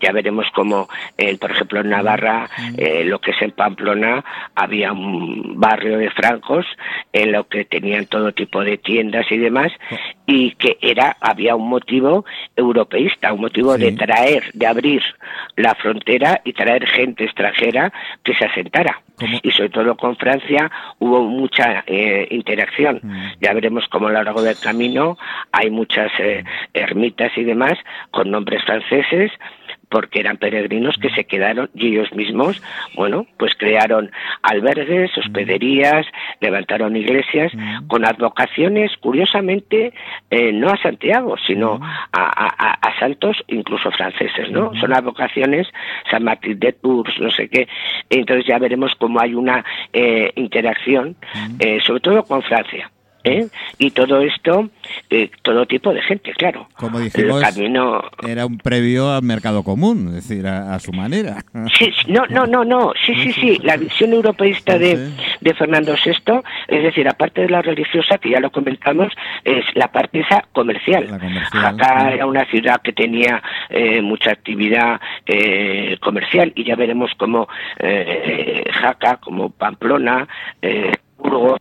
Ya 0.00 0.12
veremos 0.12 0.46
cómo, 0.54 0.88
eh, 1.18 1.36
por 1.38 1.50
ejemplo, 1.50 1.80
en 1.80 1.90
Navarra, 1.90 2.48
eh, 2.76 3.04
lo 3.04 3.20
que 3.20 3.32
es 3.32 3.42
en 3.42 3.50
Pamplona, 3.52 4.24
había 4.54 4.92
un 4.92 5.60
barrio 5.60 5.98
de 5.98 6.10
francos 6.10 6.66
en 7.12 7.32
lo 7.32 7.46
que 7.48 7.64
tenían 7.64 8.06
todo 8.06 8.32
tipo 8.32 8.62
de 8.64 8.78
tiendas 8.78 9.26
y 9.30 9.38
demás, 9.38 9.72
y 10.26 10.52
que 10.52 10.78
era 10.80 11.16
había 11.20 11.54
un 11.54 11.68
motivo 11.68 12.24
europeísta, 12.56 13.32
un 13.32 13.40
motivo 13.42 13.74
Sí. 13.76 13.82
de 13.82 13.92
traer, 13.92 14.50
de 14.54 14.66
abrir 14.66 15.02
la 15.56 15.74
frontera 15.74 16.40
y 16.44 16.52
traer 16.52 16.86
gente 16.86 17.24
extranjera 17.24 17.92
que 18.24 18.34
se 18.34 18.44
asentara. 18.44 19.00
¿Cómo? 19.18 19.38
Y 19.42 19.50
sobre 19.52 19.68
todo 19.68 19.94
con 19.96 20.16
Francia 20.16 20.70
hubo 20.98 21.22
mucha 21.22 21.84
eh, 21.86 22.26
interacción. 22.30 23.00
Mm. 23.02 23.32
Ya 23.40 23.52
veremos 23.52 23.84
cómo 23.90 24.06
a 24.08 24.10
lo 24.10 24.22
largo 24.22 24.42
del 24.42 24.58
camino 24.58 25.16
hay 25.52 25.70
muchas 25.70 26.10
eh, 26.22 26.44
ermitas 26.74 27.32
y 27.36 27.44
demás 27.44 27.78
con 28.10 28.30
nombres 28.30 28.62
franceses 28.64 29.30
porque 29.88 30.20
eran 30.20 30.38
peregrinos 30.38 30.96
que 30.96 31.10
se 31.10 31.24
quedaron 31.24 31.68
y 31.74 31.88
ellos 31.88 32.10
mismos, 32.14 32.62
bueno, 32.94 33.26
pues 33.36 33.54
crearon 33.54 34.10
albergues, 34.42 35.10
hospederías, 35.18 36.06
levantaron 36.40 36.96
iglesias 36.96 37.52
con 37.88 38.06
advocaciones, 38.06 38.90
curiosamente, 39.00 39.92
eh, 40.30 40.50
no 40.52 40.70
a 40.70 40.78
Santiago, 40.78 41.36
sino 41.46 41.78
a, 41.82 42.08
a- 42.12 42.54
a- 42.58 42.72
a 42.88 42.98
santos 43.00 43.36
incluso 43.48 43.90
franceses, 43.90 44.50
¿no? 44.50 44.70
Son 44.80 44.94
advocaciones, 44.94 45.68
San 46.10 46.24
Martín 46.24 46.58
de 46.58 46.72
Tours, 46.72 47.12
no 47.20 47.30
sé 47.30 47.48
qué. 47.50 47.68
Entonces 48.08 48.46
ya 48.46 48.58
veremos 48.58 48.94
cómo 48.98 49.20
hay 49.20 49.34
una 49.34 49.62
eh, 49.92 50.32
interacción, 50.36 51.16
eh, 51.58 51.80
sobre 51.84 52.00
todo 52.00 52.24
con 52.24 52.40
Francia. 52.42 52.90
¿Eh? 53.24 53.48
Y 53.78 53.90
todo 53.90 54.20
esto, 54.20 54.70
eh, 55.10 55.30
todo 55.42 55.66
tipo 55.66 55.92
de 55.92 56.02
gente, 56.02 56.32
claro. 56.32 56.68
Como 56.74 56.98
dijimos, 56.98 57.42
El 57.42 57.54
camino... 57.54 58.02
era 58.26 58.46
un 58.46 58.58
previo 58.58 59.10
al 59.12 59.22
mercado 59.22 59.62
común, 59.62 60.08
es 60.08 60.28
decir, 60.28 60.46
a, 60.46 60.74
a 60.74 60.80
su 60.80 60.92
manera. 60.92 61.44
Sí, 61.78 61.90
sí, 61.92 62.12
no, 62.12 62.26
no, 62.26 62.46
no, 62.46 62.64
no, 62.64 62.92
sí, 63.06 63.14
sí, 63.14 63.32
sí, 63.32 63.58
la 63.62 63.76
visión 63.76 64.12
europeísta 64.12 64.78
de, 64.78 65.10
de 65.40 65.54
Fernando 65.54 65.94
VI, 65.94 66.40
es 66.68 66.82
decir, 66.82 67.08
aparte 67.08 67.42
de 67.42 67.48
la 67.48 67.62
religiosa, 67.62 68.18
que 68.18 68.30
ya 68.30 68.40
lo 68.40 68.50
comentamos, 68.50 69.12
es 69.44 69.64
la 69.74 69.88
parte 69.88 70.20
esa 70.20 70.44
comercial. 70.52 71.06
Comercial, 71.06 71.44
Jaca 71.50 72.00
sí. 72.00 72.14
era 72.14 72.26
una 72.26 72.44
ciudad 72.46 72.80
que 72.82 72.92
tenía 72.92 73.42
eh, 73.70 74.02
mucha 74.02 74.32
actividad 74.32 75.00
eh, 75.26 75.96
comercial 76.00 76.52
y 76.54 76.64
ya 76.64 76.76
veremos 76.76 77.10
cómo 77.16 77.48
eh, 77.78 78.64
Jaca, 78.72 79.16
como 79.16 79.50
Pamplona, 79.50 80.26
eh, 80.60 80.92
Burgos, 81.18 81.60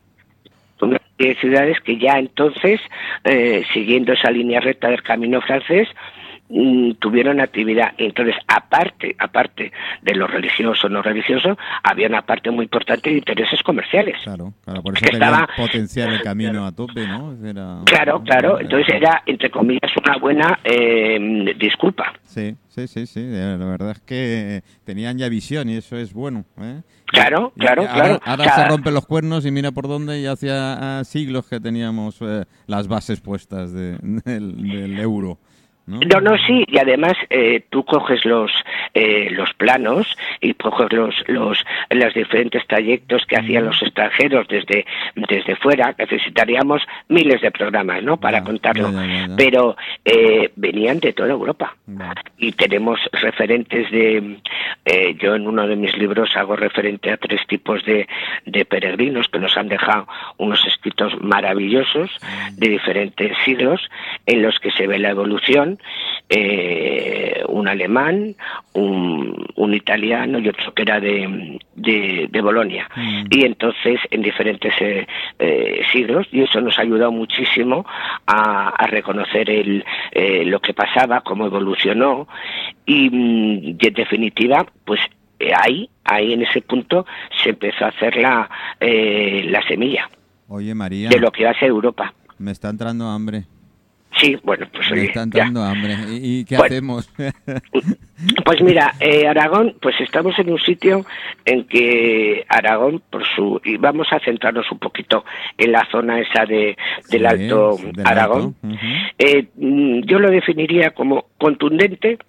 una 0.81 0.99
serie 1.17 1.33
de 1.33 1.39
ciudades 1.39 1.79
que 1.81 1.97
ya 1.97 2.17
entonces, 2.19 2.79
eh, 3.23 3.63
siguiendo 3.73 4.13
esa 4.13 4.31
línea 4.31 4.59
recta 4.59 4.89
del 4.89 5.03
camino 5.03 5.41
francés, 5.41 5.87
tuvieron 6.99 7.39
actividad. 7.39 7.93
Entonces, 7.97 8.35
aparte, 8.47 9.15
aparte 9.19 9.71
de 10.01 10.15
lo 10.15 10.27
religioso 10.27 10.87
o 10.87 10.89
no 10.89 11.01
religioso, 11.01 11.57
había 11.83 12.07
una 12.07 12.21
parte 12.23 12.51
muy 12.51 12.63
importante 12.65 13.09
de 13.09 13.17
intereses 13.17 13.61
comerciales. 13.63 14.15
Claro, 14.23 14.53
claro, 14.63 14.81
por 14.83 14.95
eso 14.97 15.05
Que 15.05 15.13
estaba- 15.13 15.47
potenciar 15.55 16.09
el 16.13 16.21
camino 16.21 16.65
a 16.65 16.71
tope, 16.71 17.07
¿no? 17.07 17.33
Era- 17.45 17.79
Claro, 17.85 18.21
claro. 18.23 18.59
Entonces 18.59 18.93
era, 18.95 19.23
entre 19.25 19.49
comillas, 19.49 19.91
una 20.03 20.17
buena 20.17 20.59
eh, 20.63 21.53
disculpa. 21.57 22.13
Sí, 22.23 22.55
sí, 22.67 22.87
sí, 22.87 23.05
sí. 23.05 23.21
La 23.31 23.57
verdad 23.57 23.91
es 23.91 23.99
que 24.01 24.61
tenían 24.83 25.17
ya 25.17 25.29
visión 25.29 25.69
y 25.69 25.77
eso 25.77 25.97
es 25.97 26.13
bueno. 26.13 26.45
¿eh? 26.59 26.81
Claro, 27.05 27.51
claro, 27.57 27.81
ahora, 27.83 27.93
claro. 27.93 28.19
Ahora 28.23 28.55
se 28.55 28.67
rompen 28.69 28.93
los 28.93 29.05
cuernos 29.05 29.45
y 29.45 29.51
mira 29.51 29.71
por 29.71 29.87
dónde 29.87 30.19
y 30.21 30.25
hacía 30.25 30.99
ah, 30.99 31.03
siglos 31.03 31.47
que 31.47 31.59
teníamos 31.59 32.17
eh, 32.21 32.45
las 32.67 32.87
bases 32.87 33.19
puestas 33.19 33.73
de- 33.73 33.97
del, 34.01 34.55
del 34.67 34.99
euro. 34.99 35.37
¿No? 35.91 35.99
No, 35.99 36.21
no, 36.21 36.37
sí, 36.47 36.63
y 36.67 36.77
además 36.77 37.13
eh, 37.29 37.61
tú 37.69 37.83
coges 37.85 38.23
los 38.25 38.51
eh, 38.93 39.29
los 39.31 39.53
planos 39.53 40.17
y 40.39 40.53
coges 40.53 40.91
los 40.93 41.15
los 41.27 41.63
los 41.89 42.13
diferentes 42.13 42.65
trayectos 42.67 43.25
que 43.25 43.37
hacían 43.37 43.65
los 43.65 43.81
extranjeros 43.81 44.47
desde 44.47 44.85
desde 45.15 45.55
fuera, 45.57 45.93
necesitaríamos 45.97 46.81
miles 47.09 47.41
de 47.41 47.51
programas, 47.51 48.01
¿no? 48.03 48.17
Para 48.17 48.39
Ya, 48.39 48.43
contarlo, 48.45 48.91
ya, 48.91 49.05
ya, 49.05 49.27
ya. 49.27 49.35
pero 49.35 49.75
eh, 50.05 50.49
venían 50.55 50.99
de 50.99 51.13
toda 51.13 51.29
Europa 51.31 51.75
y 52.37 52.53
tenemos 52.53 52.99
referentes 53.11 53.91
de 53.91 54.37
eh, 54.85 55.15
yo 55.19 55.35
en 55.35 55.45
uno 55.47 55.67
de 55.67 55.75
mis 55.75 55.95
libros 55.97 56.35
hago 56.37 56.55
referente 56.55 57.11
a 57.11 57.17
tres 57.17 57.41
tipos 57.47 57.83
de, 57.85 58.07
de 58.45 58.65
peregrinos 58.65 59.27
que 59.27 59.39
nos 59.39 59.55
han 59.57 59.67
dejado 59.67 60.07
unos 60.37 60.65
escritos 60.65 61.13
maravillosos 61.21 62.09
de 62.53 62.69
diferentes 62.69 63.37
siglos 63.43 63.81
en 64.25 64.41
los 64.41 64.57
que 64.59 64.71
se 64.71 64.87
ve 64.87 64.97
la 64.99 65.09
evolución 65.09 65.79
eh, 66.29 67.43
un 67.47 67.67
alemán 67.67 68.35
un, 68.73 69.45
un 69.55 69.73
italiano 69.73 70.39
y 70.39 70.47
otro 70.47 70.73
que 70.73 70.83
era 70.83 70.99
de, 70.99 71.59
de, 71.75 72.27
de 72.29 72.41
Bolonia 72.41 72.87
Mm. 72.95 73.25
y 73.29 73.45
entonces 73.45 73.99
en 74.11 74.21
diferentes 74.21 74.73
eh, 74.81 75.07
eh, 75.39 75.81
siglos 75.91 76.27
y 76.31 76.41
eso 76.41 76.59
nos 76.61 76.77
ha 76.77 76.81
ayudado 76.81 77.11
muchísimo 77.11 77.85
a, 78.27 78.69
a 78.69 78.87
reconocer 78.87 79.49
el, 79.49 79.83
eh, 80.11 80.43
lo 80.45 80.59
que 80.59 80.73
pasaba, 80.73 81.21
cómo 81.21 81.45
evolucionó 81.45 82.27
y, 82.85 83.09
mm, 83.09 83.77
y 83.79 83.87
en 83.87 83.93
definitiva 83.93 84.65
pues 84.85 84.99
eh, 85.39 85.51
ahí, 85.59 85.89
ahí 86.03 86.33
en 86.33 86.43
ese 86.43 86.61
punto 86.61 87.05
se 87.43 87.49
empezó 87.49 87.85
a 87.85 87.89
hacer 87.89 88.17
la, 88.17 88.49
la 88.79 89.61
semilla 89.67 90.09
Oye, 90.47 90.75
María, 90.75 91.09
de 91.09 91.19
lo 91.19 91.31
que 91.31 91.45
va 91.45 91.51
a 91.51 91.59
ser 91.59 91.69
Europa. 91.69 92.13
me 92.37 92.51
está 92.51 92.69
entrando 92.69 93.07
hambre. 93.07 93.43
Sí, 94.21 94.37
bueno, 94.43 94.67
pues 94.71 94.91
oye, 94.91 95.05
está 95.05 95.21
ya. 95.21 95.23
entrando 95.23 95.63
hambre. 95.63 95.95
¿Y, 96.11 96.39
y 96.41 96.45
qué 96.45 96.55
Bueno. 96.57 96.73
hacemos? 96.75 97.09
Pues 98.45 98.61
mira, 98.61 98.93
eh, 98.99 99.27
Aragón, 99.27 99.75
pues 99.81 99.95
estamos 99.99 100.37
en 100.37 100.51
un 100.51 100.59
sitio 100.59 101.03
en 101.43 101.63
que 101.65 102.45
Aragón, 102.49 103.01
por 103.09 103.23
su, 103.35 103.59
y 103.65 103.77
vamos 103.77 104.05
a 104.11 104.19
centrarnos 104.19 104.71
un 104.71 104.77
poquito 104.77 105.25
en 105.57 105.71
la 105.71 105.87
zona 105.91 106.19
esa 106.19 106.45
de, 106.45 106.77
del 107.09 107.21
Sí, 107.21 107.25
Alto 107.25 107.77
del 107.81 108.05
Aragón. 108.05 108.55
Alto. 108.63 108.77
Eh, 109.17 109.47
mm, 109.55 110.01
yo 110.01 110.19
lo 110.19 110.29
definiría 110.29 110.91
como 110.91 111.25
contundente 111.39 112.19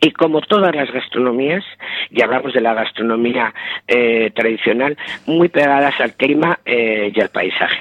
y 0.00 0.10
como 0.12 0.40
todas 0.40 0.74
las 0.74 0.90
gastronomías, 0.90 1.64
y 2.10 2.22
hablamos 2.22 2.52
de 2.52 2.60
la 2.60 2.74
gastronomía 2.74 3.52
eh, 3.86 4.30
tradicional, 4.34 4.96
muy 5.26 5.48
pegadas 5.48 6.00
al 6.00 6.14
clima 6.14 6.58
eh, 6.64 7.12
y 7.14 7.20
al 7.20 7.28
paisaje. 7.28 7.80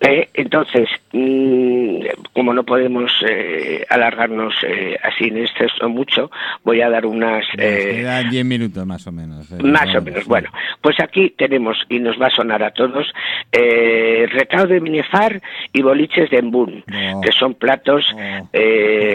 Eh, 0.00 0.28
entonces, 0.34 0.88
mm, 1.12 2.00
como 2.32 2.52
no 2.52 2.64
podemos 2.64 3.12
eh, 3.26 3.86
alargarnos 3.88 4.52
eh, 4.66 4.96
así 5.02 5.24
en 5.28 5.38
exceso 5.38 5.88
mucho, 5.88 6.30
voy 6.64 6.80
a 6.80 6.90
dar 6.90 7.06
unas... 7.06 7.44
Quedan 7.56 8.28
10 8.28 8.44
minutos 8.44 8.84
más 8.86 9.06
o 9.06 9.12
menos. 9.12 9.50
más 9.62 9.94
o 9.94 10.02
menos. 10.02 10.24
Bueno, 10.26 10.50
pues 10.82 10.98
aquí 11.00 11.30
tenemos, 11.36 11.78
y 11.88 12.00
nos 12.00 12.20
va 12.20 12.26
a 12.26 12.30
sonar 12.30 12.62
a 12.62 12.72
todos, 12.72 13.12
eh, 13.52 14.26
recado 14.32 14.66
de 14.66 14.80
Minefar 14.80 15.40
y 15.72 15.80
boliches 15.82 16.28
de 16.30 16.38
Embún, 16.38 16.82
Oh. 17.14 17.20
que 17.20 17.32
son 17.32 17.54
platos, 17.54 18.04
Oh. 18.14 18.48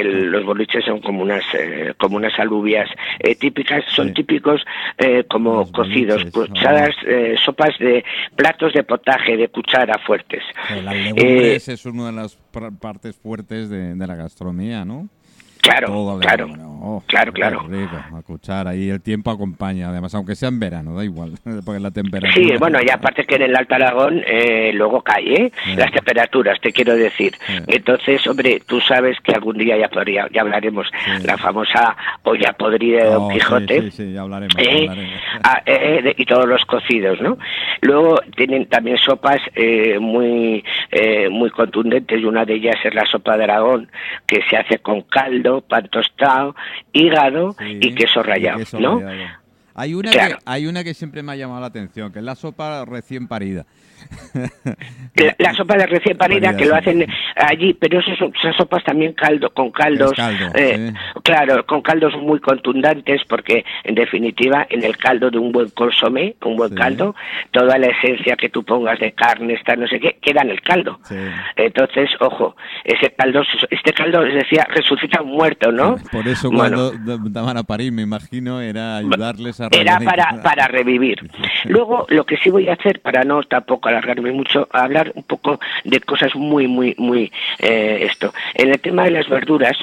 los 0.03 0.45
boliches 0.45 0.85
son 0.85 1.01
como 1.01 1.21
unas, 1.23 1.43
eh, 1.79 1.93
como 1.97 2.17
unas 2.17 2.37
alubias 2.39 2.89
eh, 3.19 3.35
típicas, 3.35 3.83
son 3.95 4.07
Sí. 4.09 4.13
típicos 4.15 4.61
eh, 4.97 5.23
como 5.29 5.55
Los 5.55 5.71
cocidos, 5.71 6.17
boliches, 6.23 6.35
oh. 6.35 6.47
cucharas, 6.47 6.95
eh, 7.07 7.35
sopas 7.45 7.77
de 7.79 8.03
platos 8.35 8.73
de 8.73 8.83
potaje, 8.83 9.37
de 9.37 9.47
cuchara 9.49 9.97
fuertes. 10.05 10.43
Las 10.83 10.95
legumbres 10.95 11.67
es 11.69 11.85
una 11.85 12.07
de 12.07 12.11
las 12.13 12.35
par- 12.51 12.71
partes 12.79 13.15
fuertes 13.17 13.69
de, 13.69 13.95
de 13.95 14.07
la 14.07 14.15
gastronomía, 14.15 14.83
¿no? 14.85 15.07
Claro, 15.61 15.87
Todo 15.87 16.19
claro. 16.19 16.47
Oh, 16.81 17.03
claro, 17.07 17.33
claro. 17.33 17.65
rico, 17.67 17.97
a 18.15 18.21
cuchara. 18.21 18.73
Y 18.73 18.89
el 18.89 19.01
tiempo 19.01 19.29
acompaña, 19.31 19.89
además, 19.89 20.15
aunque 20.15 20.33
sea 20.35 20.47
en 20.47 20.61
verano, 20.61 20.95
da 20.95 21.03
igual, 21.03 21.33
porque 21.65 21.77
la 21.81 21.91
temperatura... 21.91 22.33
Sí, 22.33 22.53
bueno, 22.57 22.79
y 22.81 22.89
aparte 22.89 23.25
que 23.25 23.35
en 23.35 23.41
el 23.41 23.55
Alto 23.57 23.75
Aragón 23.75 24.21
eh, 24.25 24.71
luego 24.73 25.01
cae, 25.01 25.33
¿eh? 25.33 25.51
Sí. 25.65 25.75
Las 25.75 25.91
temperaturas, 25.91 26.57
te 26.61 26.71
quiero 26.71 26.95
decir. 26.95 27.33
Sí. 27.45 27.53
Entonces, 27.67 28.25
hombre, 28.27 28.61
tú 28.65 28.79
sabes 28.79 29.17
que 29.21 29.33
algún 29.33 29.57
día 29.57 29.77
ya 29.77 29.89
podría, 29.89 30.27
ya 30.31 30.39
hablaremos, 30.41 30.87
Sí. 31.03 31.27
la 31.27 31.37
famosa 31.37 31.97
olla 32.23 32.53
podrida 32.53 33.03
de 33.03 33.09
Don 33.09 33.23
Oh, 33.23 33.29
Quijote. 33.29 33.81
Sí, 33.81 33.91
sí, 33.91 34.13
ya 34.13 34.21
hablaremos. 34.21 34.55
¿eh? 34.57 34.87
hablaremos. 34.89 35.19
Ah, 35.43 35.61
eh, 35.65 36.01
de- 36.01 36.15
y 36.17 36.25
todos 36.25 36.45
los 36.47 36.63
cocidos, 36.63 37.19
¿no? 37.21 37.37
Luego 37.81 38.21
tienen 38.37 38.67
también 38.67 38.97
sopas 38.97 39.41
eh, 39.53 39.99
muy 39.99 40.63
eh, 40.91 41.27
muy 41.29 41.49
contundentes 41.49 42.21
y 42.21 42.23
una 42.25 42.45
de 42.45 42.53
ellas 42.55 42.75
es 42.85 42.93
la 42.93 43.05
sopa 43.05 43.35
de 43.37 43.43
Aragón 43.43 43.91
que 44.25 44.39
se 44.49 44.55
hace 44.55 44.79
con 44.79 45.01
caldo, 45.01 45.48
pan 45.61 45.87
tostado, 45.91 46.55
hígado 46.93 47.53
Sí, 47.59 47.79
y 47.81 47.95
queso 47.95 48.23
rallado, 48.23 48.59
queso 48.59 48.79
¿no? 48.79 48.99
rallado. 48.99 49.39
Hay 49.75 49.93
una, 49.93 50.11
Claro. 50.11 50.37
que, 50.37 50.43
hay 50.45 50.67
una 50.67 50.83
que 50.83 50.93
siempre 50.93 51.23
me 51.23 51.31
ha 51.31 51.35
llamado 51.35 51.61
la 51.61 51.67
atención, 51.67 52.11
que 52.11 52.19
es 52.19 52.25
la 52.25 52.35
sopa 52.35 52.83
recién 52.85 53.27
parida. 53.27 53.65
La, 55.37 55.53
sopa 55.53 55.75
de 55.75 55.85
recién 55.85 56.17
parida 56.17 56.55
que 56.55 56.65
lo 56.65 56.75
hacen 56.75 57.05
allí, 57.35 57.73
pero 57.73 57.99
esas, 57.99 58.17
esas 58.21 58.55
sopas 58.55 58.83
también 58.83 59.13
caldo, 59.13 59.49
con 59.49 59.71
caldos, 59.71 60.13
eh, 60.53 60.93
claro, 61.23 61.65
con 61.65 61.81
caldos 61.81 62.13
muy 62.21 62.39
contundentes, 62.39 63.21
porque 63.27 63.65
en 63.83 63.95
definitiva 63.95 64.65
en 64.69 64.83
el 64.83 64.95
caldo 64.97 65.29
de 65.29 65.37
un 65.37 65.51
buen 65.51 65.69
consomé, 65.71 66.35
un 66.45 66.55
buen 66.55 66.73
caldo, 66.73 67.15
toda 67.51 67.77
la 67.77 67.87
esencia 67.87 68.37
que 68.37 68.49
tú 68.49 68.63
pongas 68.63 68.99
de 68.99 69.11
carne, 69.11 69.53
está 69.53 69.75
no 69.75 69.87
sé 69.87 69.99
qué, 69.99 70.17
queda 70.21 70.41
en 70.41 70.51
el 70.51 70.61
caldo. 70.61 70.99
Entonces, 71.55 72.09
ojo, 72.19 72.55
ese 72.85 73.11
caldo, 73.11 73.41
este 73.69 73.91
caldo, 73.93 74.23
les 74.23 74.35
decía, 74.35 74.67
resucita 74.69 75.21
un 75.21 75.31
muerto, 75.31 75.71
¿no? 75.71 75.97
Por 76.11 76.27
eso 76.27 76.49
cuando 76.49 76.93
daban 77.29 77.57
a 77.57 77.63
parir, 77.63 77.91
me 77.91 78.03
imagino, 78.03 78.61
era 78.61 78.97
ayudarles 78.97 79.59
a 79.59 79.67
Era 79.71 79.99
para, 79.99 80.41
para 80.41 80.67
revivir. 80.67 81.29
Luego, 81.65 82.05
lo 82.09 82.25
que 82.25 82.37
sí 82.37 82.49
voy 82.49 82.69
a 82.69 82.73
hacer, 82.73 83.01
para 83.01 83.23
no 83.23 83.43
tampoco 83.43 83.88
alargarme 83.89 84.31
mucho, 84.31 84.67
hablar 84.71 85.11
un 85.15 85.23
poco 85.23 85.59
de 85.83 85.99
cosas 86.01 86.35
muy, 86.35 86.67
muy, 86.67 86.95
muy, 86.97 87.31
eh, 87.59 88.07
esto. 88.09 88.33
En 88.53 88.69
el 88.69 88.79
tema 88.79 89.03
de 89.03 89.11
las 89.11 89.27
verduras, 89.27 89.77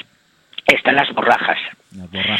están 0.67 0.95
las 0.95 1.11
borrajas. 1.13 1.57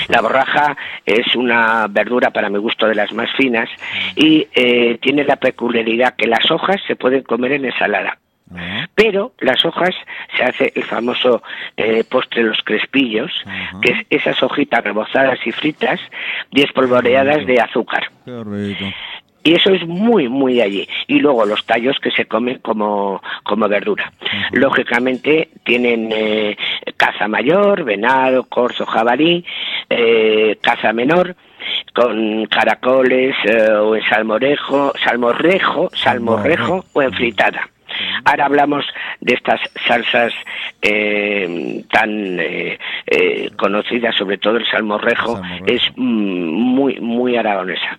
La 0.10 0.22
borraja 0.22 0.76
es 1.06 1.36
una 1.36 1.88
verdura 1.88 2.32
para 2.32 2.50
mi 2.50 2.60
gusto 2.60 2.88
de 2.88 2.96
las 2.96 3.12
más 3.14 3.32
finas 3.36 3.70
y 4.16 4.48
eh, 4.54 4.98
tiene 5.02 5.24
la 5.24 5.38
peculiaridad 5.38 6.16
que 6.16 6.28
las 6.28 6.52
hojas 6.52 6.82
se 6.86 6.96
pueden 6.96 7.24
comer 7.24 7.54
en 7.54 7.66
ensalada. 7.66 8.18
Pero 8.96 9.34
las 9.40 9.64
hojas 9.66 9.94
se 10.38 10.44
hace 10.44 10.72
el 10.74 10.84
famoso 10.84 11.44
eh, 11.76 12.06
postre 12.06 12.44
los 12.44 12.58
crespillos, 12.64 13.32
que 13.82 13.92
es 13.92 14.22
esas 14.22 14.42
hojitas 14.42 14.84
rebozadas 14.84 15.40
y 15.46 15.52
fritas 15.52 16.00
y 16.52 16.62
espolvoreadas 16.62 17.46
de 17.46 17.60
azúcar. 17.60 18.10
Y 19.48 19.54
eso 19.54 19.70
es 19.70 19.88
muy, 19.88 20.28
muy 20.28 20.60
allí. 20.60 20.86
Y 21.08 21.20
luego 21.20 21.46
los 21.46 21.66
tallos 21.66 21.98
que 22.02 22.12
se 22.12 22.26
comen 22.26 22.60
como, 22.60 23.24
como 23.44 23.70
verdura. 23.70 24.12
Lógicamente 24.52 25.48
tienen 25.64 26.10
eh, 26.12 26.58
caza 26.98 27.30
mayor, 27.30 27.86
venado, 27.86 28.44
corzo, 28.44 28.86
jabalí, 28.86 29.46
eh, 29.90 30.58
caza 30.62 30.92
menor, 30.92 31.38
con 31.94 32.48
caracoles 32.48 33.38
eh, 33.46 33.72
o 33.72 33.96
en 33.96 34.04
salmorejo, 34.04 34.92
salmorrejo, 35.02 35.92
salmorrejo 35.94 36.84
o 36.92 37.02
en 37.02 37.14
fritada. 37.14 37.70
Ahora 38.26 38.46
hablamos 38.46 38.86
de 39.22 39.34
estas 39.34 39.62
salsas 39.88 40.34
eh, 40.82 41.84
tan 41.90 42.40
eh, 42.40 42.78
eh, 43.06 43.50
conocidas, 43.58 44.16
sobre 44.16 44.38
todo 44.38 44.58
el 44.58 44.70
salmorrejo, 44.70 45.42
es 45.66 45.82
mm, 45.96 46.50
muy, 46.52 47.00
muy 47.00 47.38
aragonesa. 47.38 47.98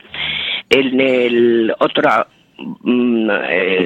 En 0.70 1.00
el 1.00 1.74
otro 1.78 2.26
mm, 2.58 3.28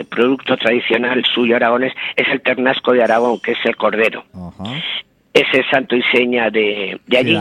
producto 0.09 0.57
tradicional 0.57 1.23
suyo 1.35 1.57
aragones 1.57 1.93
es 2.17 2.29
el 2.29 2.41
ternasco 2.41 2.93
de 2.93 3.05
Aragón, 3.05 3.41
que 3.41 3.53
es 3.53 3.59
el 3.65 3.77
cordero. 3.77 4.25
Es 5.33 5.47
el 5.55 5.65
santo 5.71 5.97
y 5.97 6.03
seña 6.13 6.51
de, 6.51 7.01
de 7.07 7.19
allí. 7.19 7.33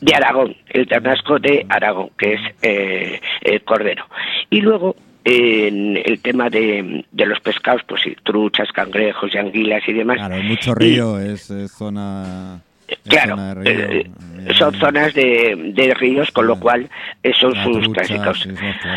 de 0.00 0.14
Aragón, 0.14 0.56
el 0.70 0.86
ternasco 0.86 1.38
de 1.38 1.66
Aragón, 1.68 2.10
que 2.16 2.34
es 2.34 3.20
el 3.42 3.62
cordero. 3.62 4.06
Y 4.50 4.60
luego 4.60 4.96
en 5.24 5.96
el 5.96 6.20
tema 6.20 6.48
de, 6.48 7.04
de, 7.10 7.26
los 7.26 7.40
pescados, 7.40 7.82
pues 7.86 8.02
sí, 8.02 8.16
truchas, 8.22 8.72
cangrejos 8.72 9.34
y 9.34 9.38
anguilas 9.38 9.82
y 9.86 9.92
demás. 9.92 10.16
Claro, 10.16 10.42
mucho 10.42 10.74
río, 10.74 11.18
es, 11.18 11.52
zona... 11.76 12.62
claro, 13.08 13.36
eh, 13.64 14.10
son 14.54 14.74
zonas 14.74 15.14
de, 15.14 15.72
de, 15.74 15.94
ríos, 15.94 16.30
con 16.30 16.46
lo 16.46 16.58
cual 16.58 16.88
eh, 17.22 17.32
son 17.38 17.54
sus 17.54 17.88
clásicos. 17.88 18.48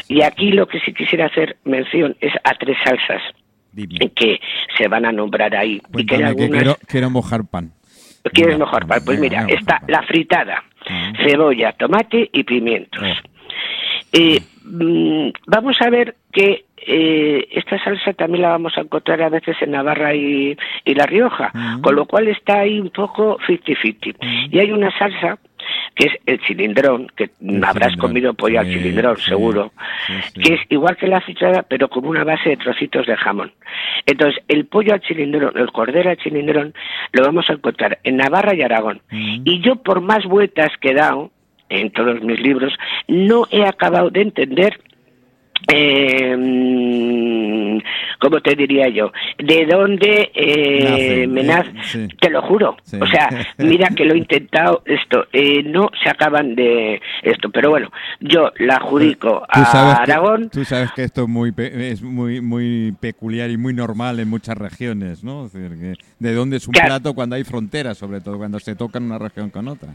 Y 0.08 0.22
aquí 0.22 0.52
lo 0.52 0.68
que 0.68 0.80
sí 0.80 0.94
quisiera 0.94 1.26
hacer 1.26 1.58
mención 1.66 2.16
es 2.20 2.34
a 2.44 2.54
tres 2.56 2.78
salsas 2.84 3.22
que 4.16 4.40
se 4.78 4.88
van 4.88 5.06
a 5.06 5.12
nombrar 5.12 5.56
ahí. 5.56 5.82
y 5.94 6.06
que, 6.06 6.18
quiero, 6.50 6.78
quiero 6.88 7.10
mojar 7.10 7.46
pan. 7.46 7.72
¿Quieres 8.34 8.58
mojar 8.58 8.86
pan? 8.86 9.02
Pues 9.06 9.20
mira, 9.20 9.46
está 9.48 9.82
la 9.88 10.04
fritada, 10.04 10.64
cebolla, 11.24 11.74
tomate 11.74 12.30
y 12.32 12.44
pimientos. 12.44 13.04
Eh, 14.14 14.42
mm, 14.64 15.30
vamos 15.48 15.78
a 15.82 15.90
ver 15.90 16.16
que 16.32 16.66
eh, 16.86 17.48
esta 17.52 17.82
salsa 17.84 18.14
también 18.14 18.44
la 18.44 18.50
vamos 18.50 18.78
a 18.78 18.82
encontrar 18.82 19.22
a 19.22 19.30
veces 19.30 19.56
en 19.62 19.72
Navarra 19.72 20.14
y, 20.16 20.58
La 20.86 21.06
Rioja, 21.06 21.52
con 21.82 21.96
lo 21.96 22.06
cual 22.06 22.28
está 22.28 22.60
ahí 22.60 22.80
un 22.80 22.90
poco 22.90 23.38
50-50. 23.48 24.50
Y 24.52 24.60
hay 24.60 24.72
una 24.72 24.96
salsa 24.98 25.38
que 25.96 26.08
es 26.08 26.14
el 26.26 26.40
cilindrón, 26.42 27.08
que 27.16 27.30
habrás 27.64 27.96
comido 27.98 28.34
pollo 28.34 28.60
al 28.60 28.68
cilindrón, 28.68 29.18
seguro, 29.18 29.72
que 30.34 30.56
es 30.56 30.62
igual 30.70 30.98
que 30.98 31.08
la 31.08 31.22
fritada, 31.22 31.64
pero 31.64 31.90
con 31.90 32.06
una 32.06 32.24
base 32.24 32.50
de 32.50 32.58
trocitos 32.58 33.06
de 33.06 33.16
jamón. 33.18 33.52
Entonces, 34.06 34.42
el 34.48 34.66
pollo 34.66 34.94
al 34.94 35.02
cilindrón, 35.02 35.58
el 35.58 35.72
cordero 35.72 36.10
al 36.10 36.18
cilindrón, 36.18 36.74
lo 37.12 37.26
vamos 37.26 37.50
a 37.50 37.54
encontrar 37.54 38.00
en 38.04 38.18
Navarra 38.18 38.56
y 38.56 38.62
Aragón. 38.62 39.02
Y 39.12 39.62
yo, 39.62 39.76
por 39.76 40.02
más 40.02 40.26
vueltas 40.26 40.72
que 40.80 40.90
he 40.90 40.96
dado, 40.96 41.32
en 41.70 41.90
todos 41.92 42.22
mis 42.22 42.40
libros, 42.42 42.74
no 43.08 43.48
he 43.50 43.66
acabado 43.66 44.10
de 44.10 44.22
entender 44.22 44.80
eh, 45.68 46.36
¿cómo 48.20 48.40
te 48.42 48.56
diría 48.56 48.88
yo? 48.90 49.12
¿De 49.38 49.66
dónde 49.66 50.32
eh, 50.34 51.28
me 51.28 51.44
nace? 51.44 52.08
Te 52.20 52.30
lo 52.30 52.42
juro. 52.44 52.78
O 53.00 53.08
sea, 53.08 53.30
mira 53.58 53.90
que 53.90 54.06
lo 54.06 54.14
he 54.14 54.20
intentado 54.20 54.84
esto. 54.86 55.26
Eh, 55.34 55.64
no 55.64 55.90
se 56.02 56.10
acaban 56.10 56.56
de 56.56 57.02
esto. 57.24 57.50
Pero 57.50 57.72
bueno, 57.72 57.92
yo 58.20 58.52
la 58.60 58.76
adjudico 58.76 59.44
a 59.50 60.02
Aragón. 60.02 60.50
tú 60.50 60.64
sabes 60.66 60.92
que 60.94 61.04
esto 61.04 61.24
es 61.24 61.28
muy, 61.28 61.54
es 61.58 62.02
muy, 62.02 62.42
muy 62.42 62.94
peculiar 63.00 63.50
y 63.50 63.58
muy 63.58 63.74
normal 63.74 64.20
en 64.20 64.30
muchas 64.30 64.58
regiones, 64.58 65.24
¿no? 65.24 65.50
¿De 66.20 66.34
dónde 66.34 66.58
es 66.58 66.68
un 66.68 66.74
plato 66.74 67.14
cuando 67.14 67.36
hay 67.36 67.44
fronteras, 67.44 67.98
sobre 67.98 68.22
todo 68.22 68.38
cuando 68.38 68.60
se 68.60 68.76
toca 68.76 69.00
en 69.00 69.06
una 69.06 69.18
región 69.18 69.50
con 69.50 69.68
otra? 69.68 69.90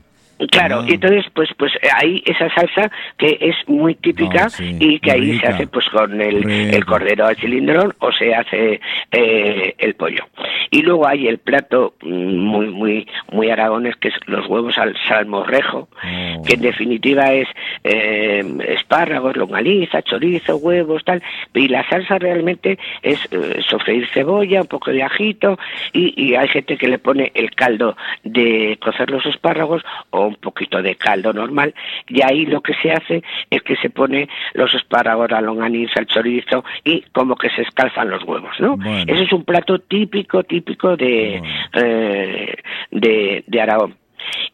Claro, 0.51 0.85
y 0.87 0.95
entonces 0.95 1.25
pues 1.33 1.49
pues 1.57 1.73
hay 1.95 2.23
esa 2.27 2.53
salsa 2.55 2.91
que 3.17 3.39
es 3.41 3.57
muy 3.67 3.95
típica 3.95 4.49
y 4.61 4.99
que 5.01 5.11
ahí 5.11 5.39
se 5.39 5.47
hace 5.47 5.67
pues 5.67 5.89
con 5.89 6.21
el, 6.21 6.49
el, 6.51 6.85
cordero 6.85 7.27
al 7.27 7.37
cilindrón 7.37 7.95
o 8.01 8.13
se 8.13 8.35
hace 8.35 8.81
eh, 9.13 9.75
el 9.79 9.95
pollo. 9.95 10.27
Y 10.71 10.83
luego 10.83 11.07
hay 11.07 11.27
el 11.27 11.39
plato 11.39 11.95
mm, 12.03 12.37
muy 12.37 12.67
muy 12.67 13.09
muy 13.33 13.51
aragones 13.51 13.97
que 13.97 14.09
es 14.09 14.15
los 14.27 14.47
huevos 14.47 14.77
al 14.77 14.95
salmorrejo, 15.09 15.89
oh. 16.05 16.43
que 16.43 16.55
en 16.55 16.61
definitiva 16.61 17.33
es 17.33 17.49
eh, 17.85 18.45
espárragos, 18.69 19.39
longaniza, 19.39 20.03
chorizo, 20.03 20.57
huevos, 20.59 21.03
tal, 21.05 21.23
y 21.55 21.69
la 21.69 21.89
salsa 21.89 22.19
realmente 22.19 22.79
es 23.03 23.19
eh, 23.31 23.63
sofreír 23.67 24.07
cebolla, 24.13 24.61
un 24.61 24.69
poco 24.69 24.91
de 24.91 25.03
ajito 25.03 25.59
y, 25.95 26.13
y 26.23 26.35
hay 26.35 26.49
gente 26.49 26.77
que 26.77 26.89
le 26.89 26.99
pone 26.99 27.33
el 27.35 27.55
caldo 27.55 27.97
de 28.23 28.79
cocer 28.83 29.11
los 29.11 29.25
espárragos 29.25 29.83
o 30.11 30.26
un 30.27 30.37
poquito 30.37 30.83
de 30.83 30.97
caldo 30.97 31.33
normal 31.33 31.75
y 32.09 32.23
ahí 32.23 32.47
lo 32.47 32.61
que 32.61 32.75
se 32.75 32.93
hace 32.93 33.23
es 33.51 33.63
que 33.63 33.77
se 33.77 33.91
pone 33.91 34.29
los 34.55 34.73
espárragos, 34.75 35.31
la 35.31 35.41
longaniza, 35.41 36.01
el 36.01 36.07
chorizo 36.07 36.65
y 36.85 37.03
como 37.13 37.37
que 37.37 37.51
se 37.51 37.63
escalzan 37.63 38.11
los 38.11 38.23
huevos, 38.25 38.59
¿no? 38.61 38.77
Ese 39.07 39.25
es 39.25 39.33
un 39.33 39.45
plato 39.45 39.79
típico, 39.79 40.43
típico 40.45 40.97
de, 40.97 41.43
eh, 41.73 42.57
de, 42.91 43.45
de 43.47 43.61
Aragón. 43.61 43.97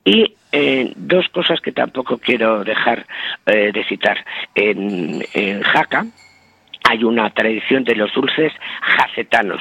Y 0.04 0.34
eh, 0.50 0.92
dos 0.96 1.28
cosas 1.28 1.60
que 1.60 1.72
tampoco 1.72 2.18
quiero 2.18 2.64
dejar 2.64 3.06
eh, 3.46 3.70
de 3.72 3.84
citar. 3.84 4.24
En, 4.54 5.22
en 5.32 5.62
Jaca, 5.62 6.06
hay 6.88 7.04
una 7.04 7.30
tradición 7.30 7.84
de 7.84 7.94
los 7.94 8.12
dulces 8.12 8.52
jacetanos. 8.82 9.60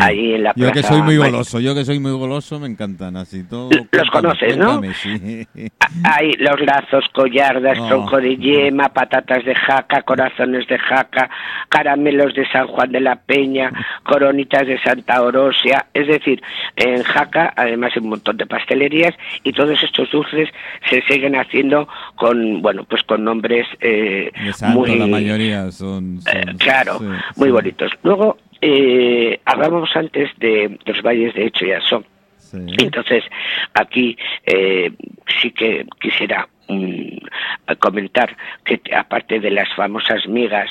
Ahí 0.00 0.34
en 0.34 0.44
la 0.44 0.52
yo 0.56 0.72
que 0.72 0.82
soy 0.82 1.02
muy 1.02 1.16
goloso, 1.16 1.60
yo 1.60 1.74
que 1.74 1.84
soy 1.84 1.98
muy 1.98 2.12
goloso, 2.12 2.58
me 2.58 2.66
encantan 2.66 3.16
así 3.16 3.44
todo. 3.44 3.70
Los 3.92 4.10
conoces, 4.10 4.56
¿no? 4.56 4.80
Hay 6.04 6.32
los 6.38 6.60
lazos, 6.60 7.04
collardas, 7.12 7.76
tronco 7.88 8.18
de 8.18 8.36
yema, 8.36 8.88
patatas 8.88 9.44
de 9.44 9.54
jaca, 9.54 10.02
corazones 10.02 10.66
de 10.66 10.78
jaca, 10.78 11.30
caramelos 11.68 12.34
de 12.34 12.46
San 12.50 12.66
Juan 12.66 12.92
de 12.92 13.00
la 13.00 13.16
Peña, 13.16 13.72
coronitas 14.02 14.66
de 14.66 14.80
Santa 14.80 15.22
Orosia. 15.22 15.86
Es 15.94 16.06
decir, 16.06 16.42
en 16.76 17.02
jaca, 17.02 17.52
además 17.56 17.92
hay 17.94 18.02
un 18.02 18.10
montón 18.10 18.36
de 18.36 18.46
pastelerías 18.46 19.14
y 19.42 19.52
todos 19.52 19.82
estos 19.82 20.10
dulces 20.10 20.48
se 20.88 21.02
siguen 21.02 21.36
haciendo 21.36 21.88
con, 22.16 22.62
bueno, 22.62 22.84
pues 22.84 23.02
con 23.02 23.24
nombres 23.24 23.66
eh, 23.80 24.32
muy... 24.68 24.96
La 24.96 25.06
mayoría 25.06 25.70
son 25.70 26.20
eh, 26.32 26.45
claro, 26.58 27.00
muy 27.36 27.50
bonitos. 27.50 27.90
Luego, 28.02 28.38
eh, 28.60 29.40
hablábamos 29.44 29.90
antes 29.94 30.30
de, 30.38 30.78
los 30.84 31.02
valles 31.02 31.34
de 31.34 31.46
Hecho 31.46 31.66
y 31.66 31.72
Asón. 31.72 32.04
Entonces, 32.52 33.24
aquí 33.74 34.16
eh, 34.44 34.90
sí 35.40 35.50
que 35.50 35.84
quisiera 36.00 36.48
mm, 36.68 37.18
comentar 37.78 38.36
que 38.64 38.80
aparte 38.94 39.40
de 39.40 39.50
las 39.50 39.68
famosas 39.74 40.26
migas, 40.26 40.70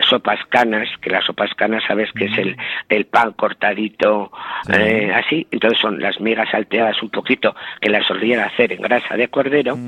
sopas 0.00 0.40
canas, 0.48 0.88
que 1.00 1.10
las 1.10 1.24
sopas 1.24 1.54
canas 1.54 1.82
sabes 1.86 2.10
que 2.12 2.26
es 2.26 2.38
el, 2.38 2.56
el 2.88 3.06
pan 3.06 3.32
cortadito 3.32 4.32
eh, 4.72 5.12
así, 5.14 5.46
entonces 5.50 5.78
son 5.78 6.00
las 6.00 6.20
migas 6.20 6.50
salteadas 6.50 7.00
un 7.02 7.10
poquito 7.10 7.54
que 7.80 7.90
las 7.90 8.06
solían 8.06 8.40
hacer 8.40 8.72
en 8.72 8.82
grasa 8.82 9.16
de 9.16 9.28
cordero 9.28 9.78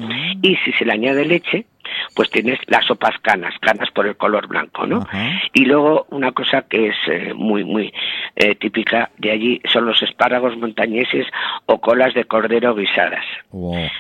y 0.43 0.57
si 0.57 0.73
se 0.73 0.85
le 0.85 0.93
añade 0.93 1.25
leche, 1.25 1.67
pues 2.15 2.31
tienes 2.31 2.59
las 2.67 2.87
sopas 2.87 3.17
canas, 3.23 3.55
canas 3.61 3.91
por 3.91 4.07
el 4.07 4.17
color 4.17 4.47
blanco, 4.49 4.87
¿no? 4.87 5.07
Y 5.53 5.65
luego 5.65 6.07
una 6.11 6.33
cosa 6.33 6.63
que 6.63 6.89
es 6.89 6.97
eh, 7.09 7.33
muy, 7.35 7.65
muy 7.65 7.93
eh, 8.37 8.55
típica 8.55 9.11
de 9.19 9.33
allí 9.33 9.61
son 9.73 9.87
los 9.87 10.03
espárragos 10.03 10.57
montañeses 10.57 11.27
o 11.67 11.81
colas 11.81 12.15
de 12.15 12.25
cordero 12.25 12.75
guisadas. 12.75 13.25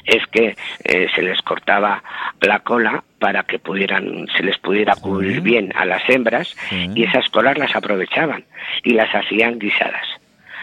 Es 0.05 0.27
que 0.29 0.57
eh, 0.85 1.07
se 1.15 1.23
les 1.23 1.41
cortaba 1.43 2.03
la 2.41 2.61
cola 2.61 3.05
para 3.19 3.43
que 3.45 3.59
pudieran, 3.59 4.27
se 4.37 4.43
les 4.43 4.59
pudiera 4.59 4.95
cubrir 4.95 5.41
bien 5.41 5.73
a 5.75 5.85
las 5.85 6.09
hembras 6.09 6.55
y 6.71 7.05
esas 7.05 7.29
colas 7.31 7.57
las 7.59 7.75
aprovechaban 7.75 8.45
y 8.83 8.93
las 8.93 9.15
hacían 9.15 9.59
guisadas 9.59 10.07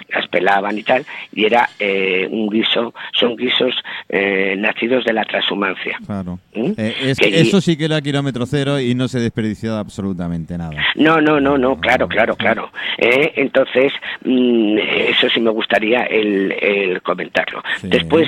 las 0.10 0.28
pelaban 0.28 0.78
y 0.78 0.84
tal, 0.84 1.06
y 1.32 1.46
era 1.46 1.70
eh, 1.80 2.28
un 2.30 2.50
guiso, 2.50 2.94
son 3.14 3.36
guisos 3.36 3.74
eh, 4.10 4.56
nacidos 4.58 5.06
de 5.06 5.14
la 5.14 5.26
transhumancia. 5.26 5.98
Claro. 6.06 6.40
¿Mm? 6.54 6.72
Eh, 6.78 7.14
eso 7.20 7.62
sí 7.62 7.78
que 7.78 7.86
era 7.86 8.02
kilómetro 8.02 8.46
cero 8.46 8.80
y 8.80 8.96
no 8.96 9.08
se 9.08 9.20
desperdició 9.20 9.76
absolutamente 9.76 10.58
nada. 10.58 10.76
No, 10.96 11.22
no, 11.22 11.40
no, 11.40 11.58
no, 11.58 11.80
claro, 11.80 12.08
claro, 12.08 12.36
claro. 12.36 12.72
entonces, 12.98 13.94
mm, 14.24 14.78
eso 14.78 15.30
sí 15.30 15.40
me 15.40 15.52
gustaría 15.52 16.04
el, 16.04 17.02
comentarlo. 17.04 17.62
Después, 17.82 18.28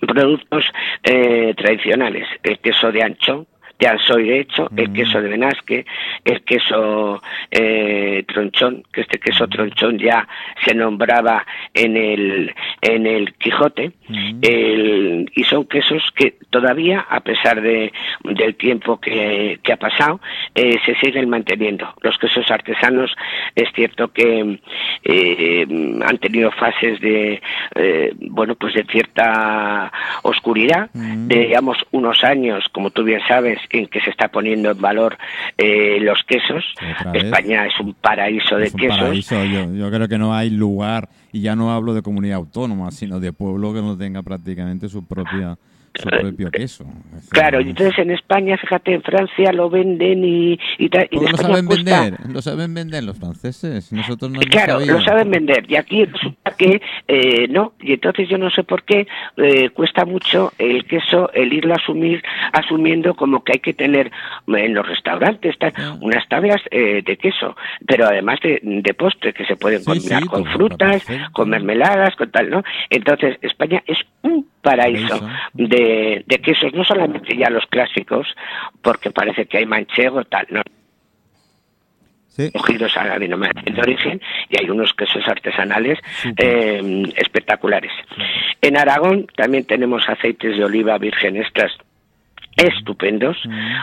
productos 0.00 0.64
tradicionales, 1.02 2.26
el 2.42 2.58
queso 2.58 2.92
de 2.92 3.02
ancho, 3.02 3.46
de 3.92 3.98
soy 4.06 4.28
de 4.28 4.40
hecho, 4.40 4.70
el 4.76 4.90
mm. 4.90 4.92
queso 4.92 5.20
de 5.20 5.28
Benasque, 5.28 5.86
el 6.24 6.42
queso 6.42 7.22
eh, 7.50 8.24
tronchón, 8.26 8.82
que 8.92 9.02
este 9.02 9.18
queso 9.18 9.46
mm. 9.46 9.50
tronchón 9.50 9.98
ya 9.98 10.26
se 10.64 10.74
nombraba 10.74 11.44
en 11.72 11.96
el, 11.96 12.54
en 12.80 13.06
el 13.06 13.34
Quijote, 13.34 13.92
mm. 14.08 14.38
el, 14.42 15.30
y 15.34 15.44
son 15.44 15.66
quesos 15.66 16.02
que 16.14 16.36
todavía, 16.50 17.06
a 17.08 17.20
pesar 17.20 17.60
de, 17.60 17.92
del 18.22 18.54
tiempo 18.56 18.98
que, 19.00 19.58
que 19.62 19.72
ha 19.72 19.76
pasado, 19.76 20.20
eh, 20.54 20.78
se 20.84 20.94
siguen 20.96 21.28
manteniendo. 21.28 21.92
Los 22.00 22.18
quesos 22.18 22.50
artesanos 22.50 23.14
es 23.54 23.68
cierto 23.74 24.08
que 24.08 24.60
eh, 25.04 25.66
han 26.04 26.18
tenido 26.18 26.50
fases 26.52 27.00
de, 27.00 27.42
bueno, 28.20 28.54
pues 28.54 28.74
de 28.74 28.84
cierta 28.84 29.92
oscuridad, 30.22 30.90
de, 30.92 31.38
digamos, 31.38 31.78
unos 31.90 32.22
años, 32.24 32.68
como 32.72 32.90
tú 32.90 33.04
bien 33.04 33.20
sabes, 33.26 33.58
en 33.74 33.86
que 33.86 34.00
se 34.00 34.10
está 34.10 34.28
poniendo 34.28 34.70
en 34.70 34.80
valor 34.80 35.16
eh, 35.58 35.98
los 36.00 36.22
quesos. 36.24 36.64
España 37.12 37.66
es 37.66 37.78
un 37.80 37.94
paraíso 37.94 38.56
de 38.56 38.70
quesos. 38.70 39.28
Yo, 39.74 39.90
creo 39.90 40.08
que 40.08 40.18
no 40.18 40.34
hay 40.34 40.50
lugar, 40.50 41.08
y 41.32 41.40
ya 41.40 41.56
no 41.56 41.72
hablo 41.72 41.94
de 41.94 42.02
comunidad 42.02 42.36
autónoma, 42.36 42.90
sino 42.90 43.20
de 43.20 43.32
pueblo 43.32 43.74
que 43.74 43.80
no 43.80 43.96
tenga 43.96 44.22
prácticamente 44.22 44.88
su 44.88 45.06
propia 45.06 45.58
su 45.94 46.08
propio 46.08 46.50
queso. 46.50 46.84
Claro, 47.30 47.60
entonces 47.60 47.98
en 47.98 48.10
España, 48.10 48.56
fíjate, 48.56 48.94
en 48.94 49.02
Francia 49.02 49.52
lo 49.52 49.70
venden 49.70 50.24
y, 50.24 50.52
y, 50.78 50.90
y 51.10 51.20
lo 51.20 51.36
saben 51.36 51.68
vender, 51.68 52.14
lo 52.28 52.42
saben 52.42 52.74
vender 52.74 53.04
los 53.04 53.18
franceses, 53.18 53.92
nosotros 53.92 54.30
no 54.30 54.40
Claro, 54.40 54.80
lo 54.80 55.02
saben 55.02 55.30
vender, 55.30 55.64
y 55.68 55.76
aquí 55.76 56.04
resulta 56.04 56.50
que 56.56 56.80
eh, 57.08 57.48
no, 57.48 57.74
y 57.80 57.92
entonces 57.92 58.28
yo 58.28 58.38
no 58.38 58.50
sé 58.50 58.64
por 58.64 58.82
qué 58.84 59.06
eh, 59.36 59.70
cuesta 59.70 60.04
mucho 60.04 60.52
el 60.58 60.84
queso, 60.84 61.30
el 61.32 61.52
irlo 61.52 61.74
a 61.74 61.76
asumir, 61.76 62.22
asumiendo 62.52 63.14
como 63.14 63.42
que 63.44 63.52
hay 63.54 63.60
que 63.60 63.74
tener 63.74 64.10
en 64.46 64.74
los 64.74 64.86
restaurantes 64.86 65.56
unas 66.00 66.28
tablas 66.28 66.60
eh, 66.70 67.02
de 67.04 67.16
queso, 67.16 67.56
pero 67.86 68.06
además 68.06 68.40
de, 68.42 68.60
de 68.62 68.94
postre 68.94 69.32
que 69.32 69.44
se 69.44 69.56
pueden 69.56 69.84
combinar 69.84 70.26
con 70.26 70.44
frutas, 70.46 71.04
con 71.32 71.48
mermeladas, 71.48 72.14
con 72.16 72.30
tal, 72.30 72.50
¿no? 72.50 72.62
Entonces 72.90 73.38
España 73.42 73.82
es 73.86 73.98
un 74.22 74.46
paraíso 74.64 75.20
de, 75.52 76.24
de 76.26 76.38
quesos, 76.38 76.72
no 76.72 76.82
solamente 76.84 77.36
ya 77.36 77.50
los 77.50 77.66
clásicos, 77.66 78.26
porque 78.82 79.10
parece 79.10 79.46
que 79.46 79.58
hay 79.58 79.66
manchego, 79.66 80.24
tal, 80.24 80.46
no, 80.50 80.62
cogidos 82.52 82.96
a 82.96 83.04
la 83.04 83.18
denominación 83.18 83.74
de 83.74 83.80
origen 83.80 84.20
y 84.48 84.60
hay 84.60 84.70
unos 84.70 84.92
quesos 84.94 85.22
artesanales 85.28 85.98
eh, 86.36 87.04
espectaculares. 87.16 87.92
En 88.60 88.76
Aragón 88.76 89.26
también 89.36 89.64
tenemos 89.66 90.08
aceites 90.08 90.56
de 90.56 90.64
oliva 90.64 90.98
virgen 90.98 91.36
extras 91.36 91.72
estupendos, 92.56 93.36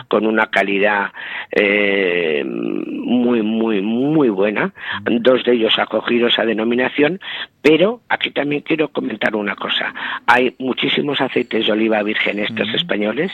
con 0.08 0.26
una 0.26 0.46
calidad 0.46 1.12
eh, 1.50 2.42
muy, 2.44 3.42
muy, 3.42 3.82
muy 3.82 4.28
buena, 4.28 4.72
dos 5.04 5.44
de 5.44 5.52
ellos 5.52 5.78
acogidos 5.78 6.38
a 6.38 6.44
denominación, 6.44 7.20
pero 7.60 8.00
aquí 8.08 8.30
también 8.30 8.62
quiero 8.62 8.88
comentar 8.88 9.36
una 9.36 9.54
cosa. 9.54 9.94
Hay 10.26 10.54
muchísimos 10.58 11.20
aceites 11.20 11.66
de 11.66 11.72
oliva 11.72 12.02
virgen 12.02 12.40
estos 12.40 12.68
españoles 12.74 13.30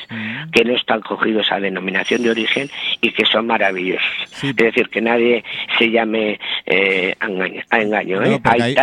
que 0.53 0.65
no 0.65 0.75
están 0.75 1.01
cogidos 1.01 1.51
a 1.51 1.61
denominación 1.61 2.23
de 2.23 2.31
origen 2.31 2.69
y 3.01 3.11
que 3.13 3.25
son 3.25 3.47
maravillosos. 3.47 4.05
Es 4.43 4.57
decir, 4.57 4.89
que 4.89 5.01
nadie 5.01 5.45
se 5.79 5.91
llame 5.91 6.39
eh, 6.67 7.15
a 7.21 7.81
engaño. 7.81 8.23
¿eh? 8.23 8.41
hay, 8.45 8.75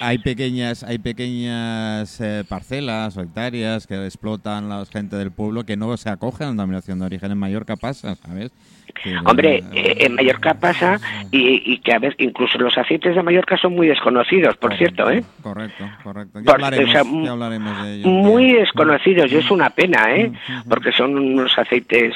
hay, 0.00 0.18
pequeñas, 0.18 0.82
hay 0.82 0.98
pequeñas 0.98 2.20
parcelas 2.48 3.16
o 3.16 3.20
hectáreas 3.20 3.86
que 3.86 4.04
explotan 4.04 4.68
la 4.68 4.84
gente 4.86 5.16
del 5.16 5.30
pueblo 5.30 5.64
que 5.64 5.76
no 5.76 5.96
se 5.98 6.08
acogen 6.08 6.44
a 6.44 6.46
la 6.46 6.52
denominación 6.52 6.98
de 6.98 7.06
origen 7.06 7.32
en 7.32 7.38
Mallorca 7.38 7.76
pasa, 7.76 8.14
¿sabes? 8.16 8.52
Hombre, 9.24 9.62
eh, 9.72 9.96
en 10.00 10.14
Mallorca 10.14 10.54
pasa 10.54 10.98
y, 11.30 11.78
que 11.78 11.92
a 11.92 11.98
veces 11.98 12.16
incluso 12.18 12.58
los 12.58 12.76
aceites 12.76 13.14
de 13.14 13.22
Mallorca 13.22 13.56
son 13.56 13.74
muy 13.74 13.88
desconocidos, 13.88 14.56
por 14.56 14.76
cierto, 14.76 15.10
¿eh? 15.10 15.22
Correcto, 15.42 15.84
correcto. 16.02 16.40
Ya, 16.40 16.52
hablaremos, 16.52 17.82
de 17.82 17.94
ellos. 17.94 18.06
Muy 18.06 18.52
desconocidos 18.52 19.30
y 19.32 19.36
es 19.36 19.50
una 19.50 19.70
pena, 19.70 20.14
¿eh? 20.14 20.32
Porque 20.68 20.92
son 20.92 21.16
unos 21.16 21.56
aceites, 21.58 22.14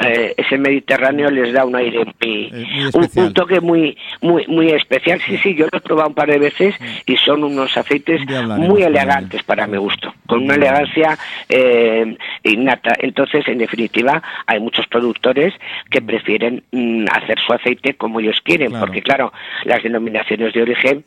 eh, 0.00 0.34
ese 0.36 0.58
Mediterráneo 0.58 1.30
les 1.30 1.52
da 1.52 1.64
un 1.64 1.76
aire 1.76 2.04
muy, 2.20 2.66
un, 2.92 3.32
toque 3.32 3.60
muy, 3.60 3.96
muy, 4.20 4.46
muy 4.46 4.70
especial. 4.70 5.20
Sí, 5.20 5.38
sí, 5.38 5.54
yo 5.54 5.66
lo 5.70 5.78
he 5.78 5.80
probado 5.80 6.08
un 6.08 6.14
par 6.14 6.28
de 6.28 6.38
veces 6.38 6.74
y 7.06 7.16
son 7.16 7.44
unos 7.44 7.76
aceites 7.76 8.20
muy 8.58 8.82
elegantes 8.82 9.42
para 9.42 9.66
mi 9.66 9.76
gusto, 9.76 10.12
con 10.26 10.42
una 10.42 10.54
elegancia 10.54 11.16
eh, 11.48 12.16
innata. 12.42 12.94
Entonces, 12.98 13.46
en 13.48 13.58
definitiva, 13.58 14.22
hay 14.46 14.60
muchos 14.60 14.86
productores 14.86 15.54
que 15.90 16.00
prefieren 16.14 16.62
mm, 16.70 17.06
hacer 17.10 17.38
su 17.44 17.52
aceite 17.52 17.94
como 17.94 18.20
ellos 18.20 18.40
quieren, 18.44 18.72
porque 18.72 19.02
claro, 19.02 19.32
las 19.64 19.82
denominaciones 19.82 20.52
de 20.52 20.62
origen 20.62 21.04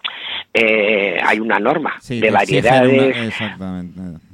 eh, 0.54 1.18
hay 1.24 1.40
una 1.40 1.60
norma 1.60 1.96
de 2.08 2.30
variedades. 2.30 3.34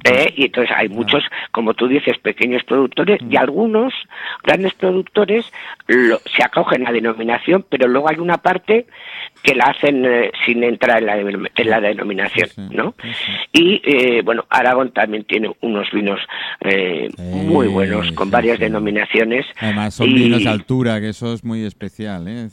Eh, 0.04 0.34
y 0.36 0.44
entonces 0.44 0.74
hay 0.76 0.88
muchos, 0.88 1.24
como 1.50 1.74
tú 1.74 1.88
dices, 1.88 2.18
pequeños 2.18 2.62
productores 2.64 3.20
y 3.22 3.36
mm. 3.36 3.38
algunos 3.38 3.94
grandes 4.42 4.74
productores 4.74 5.50
se 5.86 6.42
acogen 6.42 6.82
a 6.82 6.90
la 6.90 6.92
denominación, 6.92 7.64
pero 7.68 7.88
luego 7.88 8.10
hay 8.10 8.18
una 8.18 8.38
parte 8.38 8.86
que 9.42 9.54
la 9.54 9.64
hacen 9.64 10.04
eh, 10.06 10.32
sin 10.46 10.64
entrar 10.64 10.98
en 11.00 11.06
la, 11.06 11.18
en 11.18 11.70
la 11.70 11.80
denominación, 11.80 12.48
¿no? 12.70 12.94
Y 13.52 13.82
eh, 13.84 14.22
bueno, 14.24 14.46
Aragón 14.48 14.92
también 14.92 15.24
tiene 15.24 15.54
unos 15.60 15.90
vinos 15.92 16.18
eh, 16.60 17.10
muy 17.18 17.68
buenos 17.68 18.10
con 18.12 18.30
varias 18.30 18.58
denominaciones. 18.58 19.44
Además 19.60 19.94
son 19.94 20.14
vinos 20.14 20.44
de 20.44 20.48
altura, 20.48 20.98
que 20.98 21.10
eso 21.10 21.34
es 21.34 21.44
muy 21.44 21.64
especial, 21.64 22.26
¿eh? 22.26 22.48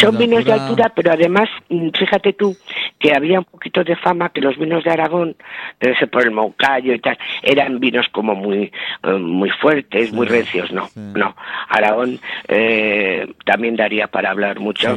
son 0.00 0.18
vinos 0.18 0.44
de 0.44 0.52
altura, 0.52 0.92
pero 0.94 1.12
además, 1.12 1.48
mm, 1.68 1.90
fíjate 1.96 2.32
tú 2.32 2.56
que 2.98 3.14
había 3.14 3.38
un 3.38 3.44
poquito 3.44 3.84
de 3.84 3.94
fama 3.96 4.30
que 4.30 4.40
los 4.40 4.58
vinos 4.58 4.82
de 4.82 4.90
Aragón, 4.90 5.36
ser 5.80 6.10
por 6.10 6.22
el 6.22 6.32
Moncayo 6.44 6.94
y 6.94 6.98
tal, 6.98 7.18
eran 7.42 7.80
vinos 7.80 8.08
como 8.10 8.34
muy 8.34 8.72
muy 9.02 9.50
fuertes, 9.50 10.12
muy 10.12 10.26
recios, 10.26 10.72
no, 10.72 10.88
no. 10.94 11.36
Aragón 11.68 12.20
también 13.44 13.76
daría 13.76 14.06
para 14.08 14.30
hablar 14.30 14.60
mucho. 14.60 14.96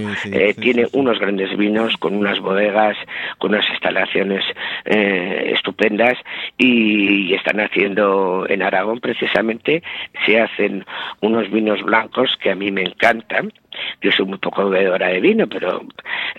tiene 0.60 0.88
unos 0.93 1.19
grandes 1.19 1.55
vinos 1.57 1.95
con 1.97 2.15
unas 2.15 2.39
bodegas, 2.39 2.97
con 3.38 3.51
unas 3.53 3.69
instalaciones 3.69 4.43
eh, 4.86 5.51
estupendas 5.53 6.17
y, 6.57 7.33
están 7.33 7.60
haciendo 7.60 8.45
en 8.49 8.63
Aragón 8.63 8.99
precisamente, 8.99 9.83
se 10.25 10.39
hacen 10.39 10.86
unos 11.21 11.51
vinos 11.51 11.81
blancos 11.83 12.36
que 12.41 12.51
a 12.51 12.55
mí 12.55 12.71
me 12.71 12.81
encantan. 12.81 13.53
Yo 14.01 14.12
soy 14.12 14.25
muy 14.25 14.39
poco 14.39 14.69
bebedora 14.69 15.10
de 15.10 15.19
vino, 15.19 15.47
pero 15.47 15.83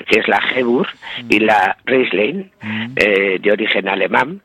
que 0.07 0.19
es 0.19 0.29
la 0.29 0.41
Hebur 0.55 0.89
y 1.29 1.39
la 1.41 1.77
Riesling 1.85 2.51
mm. 2.61 2.87
eh, 2.97 3.39
de 3.41 3.53
origen 3.53 3.89
alemán 3.89 4.43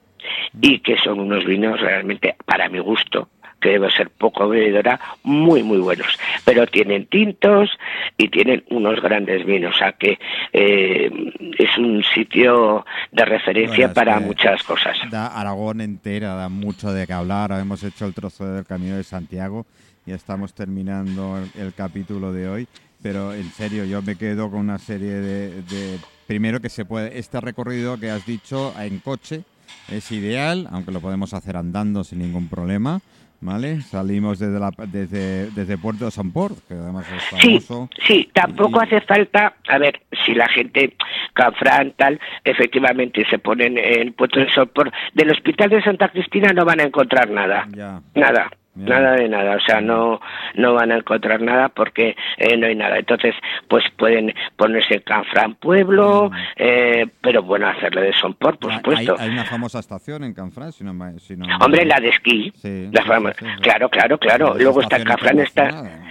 y 0.62 0.80
que 0.80 0.98
son 0.98 1.20
unos 1.20 1.46
vinos 1.46 1.80
realmente 1.80 2.36
para 2.46 2.70
mi 2.70 2.80
gusto 2.80 3.30
que 3.64 3.70
debe 3.70 3.90
ser 3.92 4.10
poco 4.10 4.50
bebedora, 4.50 5.00
muy, 5.24 5.64
muy 5.64 5.80
buenos. 5.80 6.20
Pero 6.44 6.68
tienen 6.68 7.08
tintos 7.08 7.72
y 8.18 8.28
tienen 8.28 8.64
unos 8.70 9.02
grandes 9.02 9.46
vinos, 9.46 9.74
o 9.74 9.78
sea 9.78 9.94
que 9.94 10.20
eh, 10.52 11.10
es 11.58 11.78
un 11.78 12.04
sitio 12.14 12.86
de 13.12 13.26
referencia 13.26 13.94
para 13.94 14.20
muchas 14.20 14.62
cosas. 14.64 14.98
Da 15.10 15.28
Aragón 15.28 15.80
entera, 15.80 16.36
da 16.36 16.50
mucho 16.50 16.92
de 16.92 17.08
qué 17.08 17.14
hablar. 17.14 17.52
Hemos 17.54 17.84
hecho 17.84 18.06
el 18.06 18.14
trozo 18.14 18.46
del 18.46 18.66
Camino 18.66 18.98
de 18.98 19.04
Santiago 19.04 19.66
y 20.06 20.12
estamos 20.12 20.54
terminando 20.54 21.40
el, 21.58 21.74
capítulo 21.74 22.34
de 22.34 22.50
hoy. 22.50 22.68
Pero 23.02 23.34
en 23.34 23.50
serio, 23.52 23.86
yo 23.86 24.02
me 24.02 24.18
quedo 24.18 24.52
con 24.52 24.60
una 24.60 24.78
serie 24.78 25.14
de, 25.14 25.62
de 25.64 25.98
primero 26.28 26.60
que 26.60 26.70
se 26.70 26.86
puede, 26.86 27.18
este 27.18 27.40
recorrido 27.40 28.00
que 28.00 28.10
has 28.10 28.26
dicho 28.26 28.74
en 28.80 29.00
coche, 29.00 29.44
es 29.92 30.12
ideal, 30.12 30.68
aunque 30.72 30.92
lo 30.92 31.02
podemos 31.02 31.34
hacer 31.34 31.58
andando 31.58 32.04
sin 32.04 32.20
ningún 32.20 32.48
problema. 32.50 33.02
¿Vale? 33.42 33.82
Salimos 33.82 34.40
desde, 34.40 34.58
la, 34.58 34.72
desde, 34.88 35.52
desde 35.52 35.78
Puerto 35.78 36.06
de 36.06 36.12
San 36.12 36.32
Port, 36.32 36.58
que 36.66 36.76
además 36.76 37.06
es 37.12 37.24
famoso. 37.24 37.90
Sí, 37.98 38.08
sí 38.08 38.30
tampoco 38.32 38.80
hace 38.80 39.02
falta, 39.02 39.56
a 39.68 39.78
ver, 39.80 40.00
si 40.26 40.34
la 40.34 40.48
gente, 40.48 40.96
Canfrán, 41.34 41.92
tal, 41.98 42.22
efectivamente 42.46 43.26
se 43.30 43.40
ponen 43.40 43.78
en 43.78 44.14
Puerto 44.14 44.40
de 44.40 44.50
San 44.50 44.70
Port, 44.70 44.94
del 45.14 45.32
Hospital 45.32 45.72
de 45.72 45.84
Santa 45.84 46.08
Cristina 46.08 46.54
no 46.54 46.64
van 46.64 46.80
a 46.80 46.84
encontrar 46.84 47.30
nada. 47.32 47.68
Nada. 48.16 48.50
Nada 48.76 49.14
de 49.14 49.30
nada, 49.30 49.56
o 49.56 49.60
sea, 49.60 49.82
no 49.82 50.20
no 50.56 50.74
van 50.74 50.92
a 50.92 50.98
encontrar 50.98 51.42
nada 51.42 51.70
porque 51.70 52.16
eh, 52.38 52.58
no 52.58 52.66
hay 52.66 52.76
nada. 52.76 52.98
Entonces, 52.98 53.36
pues 53.68 53.84
pueden 53.98 54.34
ponerse 54.56 55.02
Canfrán 55.02 55.56
Pueblo, 55.56 56.32
mm. 56.32 56.36
eh, 56.58 57.06
pero 57.22 57.44
bueno, 57.44 57.68
hacerle 57.68 58.02
de 58.02 58.14
Sonport, 58.14 58.60
por 58.60 58.74
supuesto. 58.74 59.16
Hay, 59.20 59.30
una 59.30 59.46
famosa 59.46 59.80
estación 59.80 60.24
en 60.24 60.34
Canfrán, 60.34 60.72
si 60.72 60.84
no, 60.84 60.94
si 61.20 61.36
no 61.36 61.46
Hombre, 61.58 61.86
la 61.86 62.00
de 62.00 62.10
esquí. 62.10 62.52
la 62.92 63.04
claro, 63.62 63.90
claro, 63.90 64.18
claro. 64.18 64.56
Luego 64.58 64.82
está 64.82 65.04
Canfrán, 65.04 65.40
está... 65.40 66.02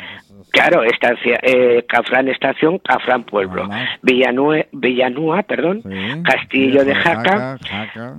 Claro, 0.51 0.83
estancia, 0.83 1.38
eh, 1.42 1.85
Cafrán 1.88 2.29
Estación, 2.29 2.79
Cafrán 2.79 3.25
Pueblo, 3.25 3.68
Villanúa, 4.03 4.66
Villanúa 4.72 5.42
perdón, 5.44 5.83
Castillo 6.25 6.85
de 6.85 6.94
Jaca, 6.94 7.59
Jaca, 7.59 8.16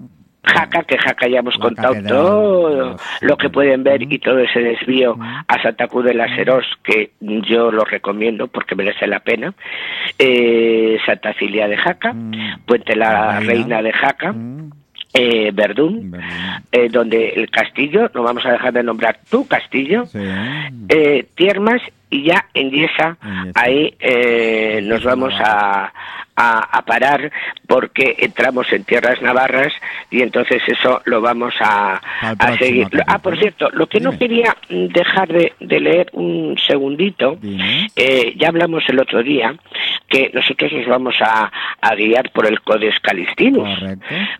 que 0.87 0.97
Jaca 0.97 1.27
ya 1.27 1.39
hemos 1.39 1.57
contado 1.57 1.95
todo 2.07 2.97
lo 3.21 3.37
que 3.37 3.49
pueden 3.49 3.83
ver 3.83 4.01
y 4.01 4.19
todo 4.19 4.39
ese 4.39 4.59
desvío 4.59 5.17
a 5.47 5.61
Santa 5.61 5.87
Cruz 5.87 6.05
de 6.05 6.13
las 6.13 6.37
Heros, 6.37 6.65
que 6.83 7.11
yo 7.19 7.71
lo 7.71 7.85
recomiendo 7.85 8.47
porque 8.47 8.75
merece 8.75 9.07
la 9.07 9.19
pena. 9.19 9.53
Eh, 10.19 10.97
Santa 11.05 11.33
Cilia 11.33 11.67
de 11.67 11.77
Jaca, 11.77 12.15
Puente 12.65 12.95
la 12.95 13.39
Reina. 13.39 13.81
De 13.81 13.91
Jaca. 13.93 14.35
Eh, 15.15 15.51
Verdún, 15.53 16.17
eh, 16.71 16.89
donde 16.89 17.29
el 17.29 17.51
castillo, 17.51 18.09
no 18.15 18.23
vamos 18.23 18.43
a 18.47 18.51
dejar 18.51 18.73
de 18.73 18.81
nombrar 18.81 19.19
tu 19.29 19.47
castillo, 19.47 20.05
eh, 20.89 21.27
Tiermas 21.35 21.83
y 22.13 22.23
ya 22.23 22.45
en 22.53 22.69
Yesa, 22.69 23.17
ahí 23.55 23.95
eh, 23.99 24.81
nos 24.83 25.03
vamos 25.03 25.33
a, 25.39 25.91
a, 26.35 26.81
parar 26.85 27.31
porque 27.67 28.15
entramos 28.19 28.71
en 28.71 28.83
tierras 28.83 29.21
navarras 29.21 29.73
y 30.11 30.21
entonces 30.21 30.61
eso 30.67 31.01
lo 31.05 31.21
vamos 31.21 31.53
a, 31.59 32.01
seguir. 32.59 32.87
Ah, 33.07 33.19
por 33.19 33.37
cierto, 33.39 33.69
lo 33.71 33.87
que 33.87 33.99
no 33.99 34.17
quería 34.17 34.55
dejar 34.69 35.29
de, 35.29 35.53
leer 35.59 36.09
un 36.13 36.55
segundito, 36.67 37.39
eh, 37.95 38.33
ya 38.37 38.49
hablamos 38.49 38.83
el 38.87 38.99
otro 38.99 39.23
día 39.23 39.55
que 40.07 40.29
nosotros 40.33 40.71
nos 40.71 40.87
vamos 40.87 41.15
a, 41.21 41.51
guiar 41.95 42.31
por 42.31 42.45
el 42.45 42.61
Codex 42.61 42.99
Calistinus, 42.99 43.69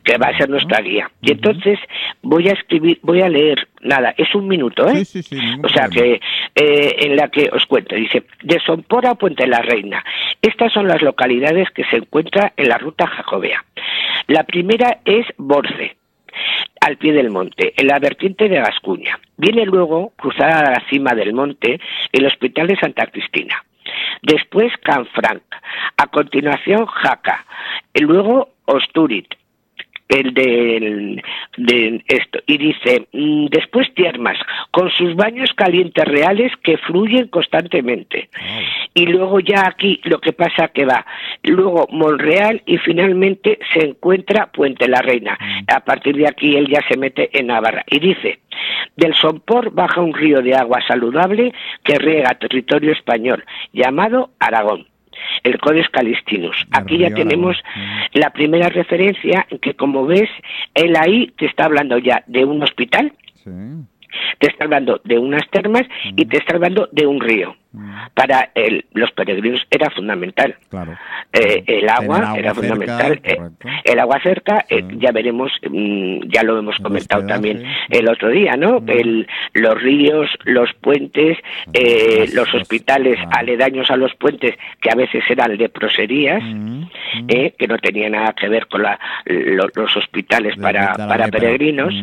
que 0.04 0.18
va 0.18 0.28
a 0.28 0.38
ser 0.38 0.50
nuestra 0.50 0.82
guía. 0.82 1.10
Y 1.22 1.32
entonces 1.32 1.80
voy 2.22 2.50
a 2.50 2.54
escribir, 2.54 3.00
voy 3.02 3.22
a 3.22 3.30
leer, 3.30 3.68
nada, 3.84 4.14
es 4.18 4.34
un 4.36 4.48
minuto, 4.48 4.88
¿eh? 4.88 5.04
o 5.64 5.70
sea 5.70 5.88
que 5.90 6.20
eh, 6.56 6.96
en 7.00 7.16
la 7.16 7.30
que 7.30 7.50
os 7.52 7.66
cuento, 7.66 7.96
dice, 7.96 8.24
de 8.42 8.60
Sompora 8.60 9.12
a 9.12 9.16
Puente 9.16 9.48
la 9.48 9.62
Reina. 9.62 10.04
Estas 10.42 10.72
son 10.74 10.88
las 10.88 11.02
localidades 11.02 11.70
que 11.72 11.84
se 11.86 11.98
encuentran 11.98 12.52
en 12.58 12.70
la 12.70 12.78
ruta 12.78 13.08
jacobea. 13.08 13.64
La 14.28 14.44
primera 14.44 15.00
es 15.06 15.26
Borce, 15.38 15.96
al 16.82 16.98
pie 16.98 17.14
del 17.14 17.30
monte, 17.30 17.74
en 17.78 17.88
la 17.88 18.00
vertiente 18.00 18.50
de 18.50 18.58
Gascuña. 18.58 19.20
Viene 19.38 19.66
luego, 19.66 20.14
cruzada 20.16 20.60
a 20.60 20.72
la 20.72 20.84
cima 20.90 21.14
del 21.14 21.34
monte, 21.34 21.80
el 22.12 22.26
Hospital 22.26 22.68
de 22.68 22.78
Santa 22.78 23.08
Cristina. 23.08 23.64
Después 24.22 24.72
Canfranc, 24.82 25.44
a 25.98 26.08
continuación 26.08 26.86
Jaca, 26.86 27.46
y 27.94 28.02
luego 28.02 28.50
Osturit, 28.66 29.28
el 30.14 30.34
de, 31.58 32.04
esto. 32.08 32.40
Y 32.46 32.58
dice 32.58 33.08
mm, 33.12 33.48
después 33.48 33.94
Tiermas 33.94 34.38
con 34.72 34.90
sus 34.92 35.16
baños 35.16 35.52
calientes 35.56 36.06
reales 36.06 36.52
que 36.64 36.78
fluyen 36.78 37.28
constantemente 37.28 38.30
y 38.94 39.06
luego 39.08 39.40
ya 39.40 39.68
aquí 39.68 40.00
lo 40.04 40.20
que 40.20 40.34
pasa 40.34 40.70
que 40.70 40.86
va. 40.86 41.06
Luego 41.44 41.88
Monreal 41.92 42.62
y 42.66 42.78
finalmente 42.78 43.60
se 43.74 43.86
encuentra 43.86 44.48
Puente 44.48 44.88
la 44.88 45.02
Reina. 45.02 45.38
Mm. 45.40 45.64
a 45.68 45.80
partir 45.80 46.16
de 46.16 46.28
aquí 46.28 46.56
él 46.56 46.68
ya 46.68 46.82
se 46.88 46.98
mete 46.98 47.30
en 47.38 47.48
Navarra. 47.48 47.84
Y 47.90 48.00
dice 48.00 48.40
del 48.96 49.16
Sompor 49.16 49.72
baja 49.72 50.02
un 50.02 50.14
río 50.14 50.42
de 50.42 50.56
agua 50.56 50.80
saludable 50.88 51.54
que 51.84 51.98
riega 51.98 52.36
territorio 52.36 52.92
español 52.92 53.44
llamado 53.72 54.32
Aragón 54.40 54.93
el 55.44 55.60
Codex 55.60 55.90
Calistinus. 55.90 56.56
Aquí 56.72 56.98
ya 56.98 57.14
tenemos 57.14 57.58
la 58.14 58.32
primera 58.32 58.70
referencia 58.70 59.46
en 59.50 59.60
que, 59.60 59.76
como 59.76 60.06
ves, 60.06 60.30
él 60.74 60.96
ahí 60.96 61.32
te 61.38 61.46
está 61.46 61.66
hablando 61.66 61.98
ya 61.98 62.24
de 62.28 62.46
un 62.46 62.62
hospital, 62.64 63.14
te 64.40 64.48
está 64.48 64.66
hablando 64.66 65.02
de 65.04 65.20
unas 65.20 65.50
termas 65.50 65.84
y 66.16 66.26
te 66.26 66.38
está 66.38 66.56
hablando 66.56 66.88
de 66.92 67.08
un 67.08 67.20
río. 67.20 67.56
Mm. 67.74 67.92
Para 68.14 68.52
los 68.94 69.12
peregrinos 69.12 69.66
era 69.70 69.90
fundamental. 69.90 70.56
Eh, 71.34 71.64
el 71.66 71.90
agua, 71.90 72.36
era 72.38 72.54
fundamental. 72.54 73.20
Eh, 73.24 73.40
el 73.84 74.00
agua 74.00 74.20
cerca, 74.22 74.64
eh, 74.70 74.84
ya 74.98 75.12
veremos, 75.12 75.52
mm, 75.68 76.28
ya 76.28 76.44
lo 76.44 76.60
hemos 76.60 76.78
comentado 76.78 77.26
también 77.26 77.64
el 77.90 78.08
otro 78.08 78.30
día, 78.30 78.56
¿no? 78.56 78.80
Mm. 78.80 78.90
El, 78.90 79.28
los 79.54 79.82
ríos, 79.82 80.30
los 80.44 80.72
puentes, 80.76 81.40
los 82.34 82.54
hospitales 82.54 83.18
aledaños 83.32 83.90
a 83.90 83.98
los 83.98 84.14
puentes, 84.16 84.56
que 84.80 84.92
a 84.92 84.96
veces 84.96 85.24
eran 85.28 85.58
leproserías, 85.58 86.44
que 87.28 87.68
no 87.68 87.78
tenían 87.80 88.12
nada 88.12 88.34
que 88.34 88.48
ver 88.50 88.68
con 88.68 88.84
la, 88.84 89.00
los 89.26 89.98
hospitales 89.98 90.56
para, 90.58 90.94
para 90.94 91.28
peregrinos. 91.30 91.94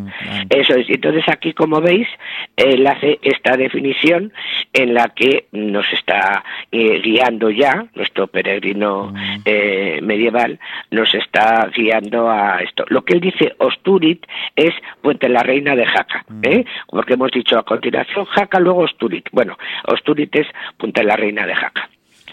Eso 0.48 0.74
es. 0.74 0.90
Entonces 0.90 1.24
aquí, 1.28 1.52
como 1.52 1.80
veis, 1.80 2.08
él 2.56 2.84
hace 2.88 3.20
esta 3.22 3.56
definición 3.56 4.32
en 4.72 4.94
la 4.94 5.08
que 5.08 5.46
nos 5.60 5.86
está 5.92 6.44
eh, 6.70 7.00
guiando 7.00 7.50
ya, 7.50 7.86
nuestro 7.94 8.26
peregrino 8.26 9.12
mm. 9.12 9.42
eh, 9.44 10.00
medieval, 10.02 10.58
nos 10.90 11.14
está 11.14 11.68
guiando 11.74 12.30
a 12.30 12.60
esto. 12.62 12.84
Lo 12.88 13.02
que 13.02 13.14
él 13.14 13.20
dice 13.20 13.54
Osturit 13.58 14.26
es 14.56 14.74
Puente 15.00 15.28
la 15.28 15.42
Reina 15.42 15.76
de 15.76 15.86
Jaca, 15.86 16.24
mm. 16.28 16.40
¿eh? 16.44 16.64
porque 16.88 17.14
hemos 17.14 17.30
dicho 17.30 17.58
a 17.58 17.64
continuación 17.64 18.24
Jaca, 18.26 18.58
luego 18.60 18.80
Osturit. 18.80 19.28
Bueno, 19.32 19.58
Osturit 19.86 20.34
es 20.36 20.46
Puente 20.76 21.02
la 21.04 21.16
Reina 21.16 21.46
de 21.46 21.54
Jaca. 21.54 21.88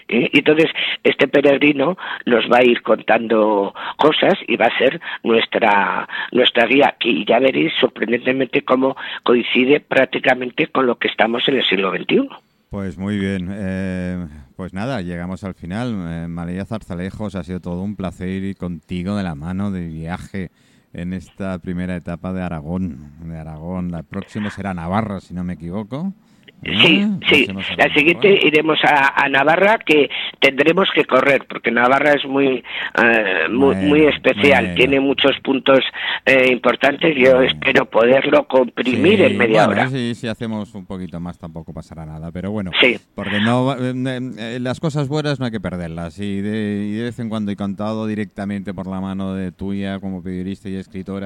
Y 0.09 0.39
entonces 0.39 0.71
este 1.03 1.27
peregrino 1.27 1.97
nos 2.25 2.49
va 2.49 2.59
a 2.59 2.63
ir 2.63 2.81
contando 2.81 3.73
cosas 3.97 4.35
y 4.47 4.55
va 4.55 4.67
a 4.67 4.77
ser 4.77 5.01
nuestra 5.23 6.07
nuestra 6.31 6.65
guía 6.65 6.95
y 7.01 7.25
ya 7.25 7.39
veréis 7.39 7.73
sorprendentemente 7.79 8.61
cómo 8.61 8.95
coincide 9.23 9.81
prácticamente 9.81 10.67
con 10.67 10.85
lo 10.85 10.95
que 10.95 11.09
estamos 11.09 11.47
en 11.47 11.57
el 11.57 11.65
siglo 11.65 11.91
XXI. 11.91 12.29
Pues 12.77 12.95
muy 12.95 13.17
bien. 13.17 13.49
Eh, 13.51 14.27
pues 14.55 14.71
nada, 14.71 15.01
llegamos 15.01 15.43
al 15.43 15.55
final. 15.55 15.95
Eh, 16.09 16.27
María 16.27 16.63
Zarzalejos, 16.63 17.33
ha 17.33 17.43
sido 17.43 17.59
todo 17.59 17.81
un 17.81 17.95
placer 17.95 18.29
ir 18.29 18.55
contigo 18.55 19.15
de 19.15 19.23
la 19.23 19.33
mano 19.33 19.71
de 19.71 19.87
viaje 19.87 20.51
en 20.93 21.13
esta 21.13 21.57
primera 21.57 21.95
etapa 21.95 22.33
de 22.33 22.43
Aragón. 22.43 23.13
De 23.23 23.35
Aragón. 23.35 23.89
La 23.91 24.03
próxima 24.03 24.51
será 24.51 24.75
Navarra, 24.75 25.21
si 25.21 25.33
no 25.33 25.43
me 25.43 25.53
equivoco. 25.53 26.13
Sí, 26.63 27.01
ah, 27.03 27.19
sí. 27.29 27.47
La 27.77 27.93
siguiente 27.93 28.39
iremos 28.45 28.79
a, 28.83 29.27
Navarra, 29.29 29.77
que 29.85 30.09
tendremos 30.39 30.89
que 30.93 31.05
correr, 31.05 31.45
porque 31.47 31.71
Navarra 31.71 32.13
es 32.13 32.25
muy 32.25 32.63
eh, 33.01 33.47
muy, 33.49 34.05
especial, 34.05 34.73
tiene 34.75 34.99
muchos 34.99 35.33
puntos 35.43 35.79
eh, 36.25 36.51
importantes. 36.51 37.15
Yo 37.15 37.41
espero 37.41 37.85
poderlo 37.85 38.47
comprimir 38.47 39.21
en 39.21 39.37
media 39.37 39.67
hora. 39.67 39.87
Sí, 39.89 40.15
si 40.15 40.27
hacemos 40.27 40.73
un 40.73 40.85
poquito 40.85 41.19
más 41.19 41.37
tampoco 41.37 41.73
pasará 41.73 42.05
nada, 42.05 42.31
pero 42.31 42.51
bueno, 42.51 42.71
sí. 42.81 42.97
porque 43.15 43.39
no 43.39 43.75
eh, 43.77 44.59
las 44.59 44.79
cosas 44.79 45.07
buenas 45.07 45.39
no 45.39 45.45
hay 45.45 45.51
que 45.51 45.59
perderlas. 45.59 46.19
Y 46.19 46.41
de, 46.41 46.87
y 46.89 46.93
de 46.93 47.03
vez 47.03 47.19
en 47.19 47.29
cuando 47.29 47.51
he 47.51 47.55
contado 47.55 48.07
directamente 48.07 48.73
por 48.73 48.87
la 48.87 48.99
mano 48.99 49.33
de 49.33 49.51
tuya 49.51 49.99
como 49.99 50.23
periodista 50.23 50.69
y 50.69 50.75
escritora 50.75 51.07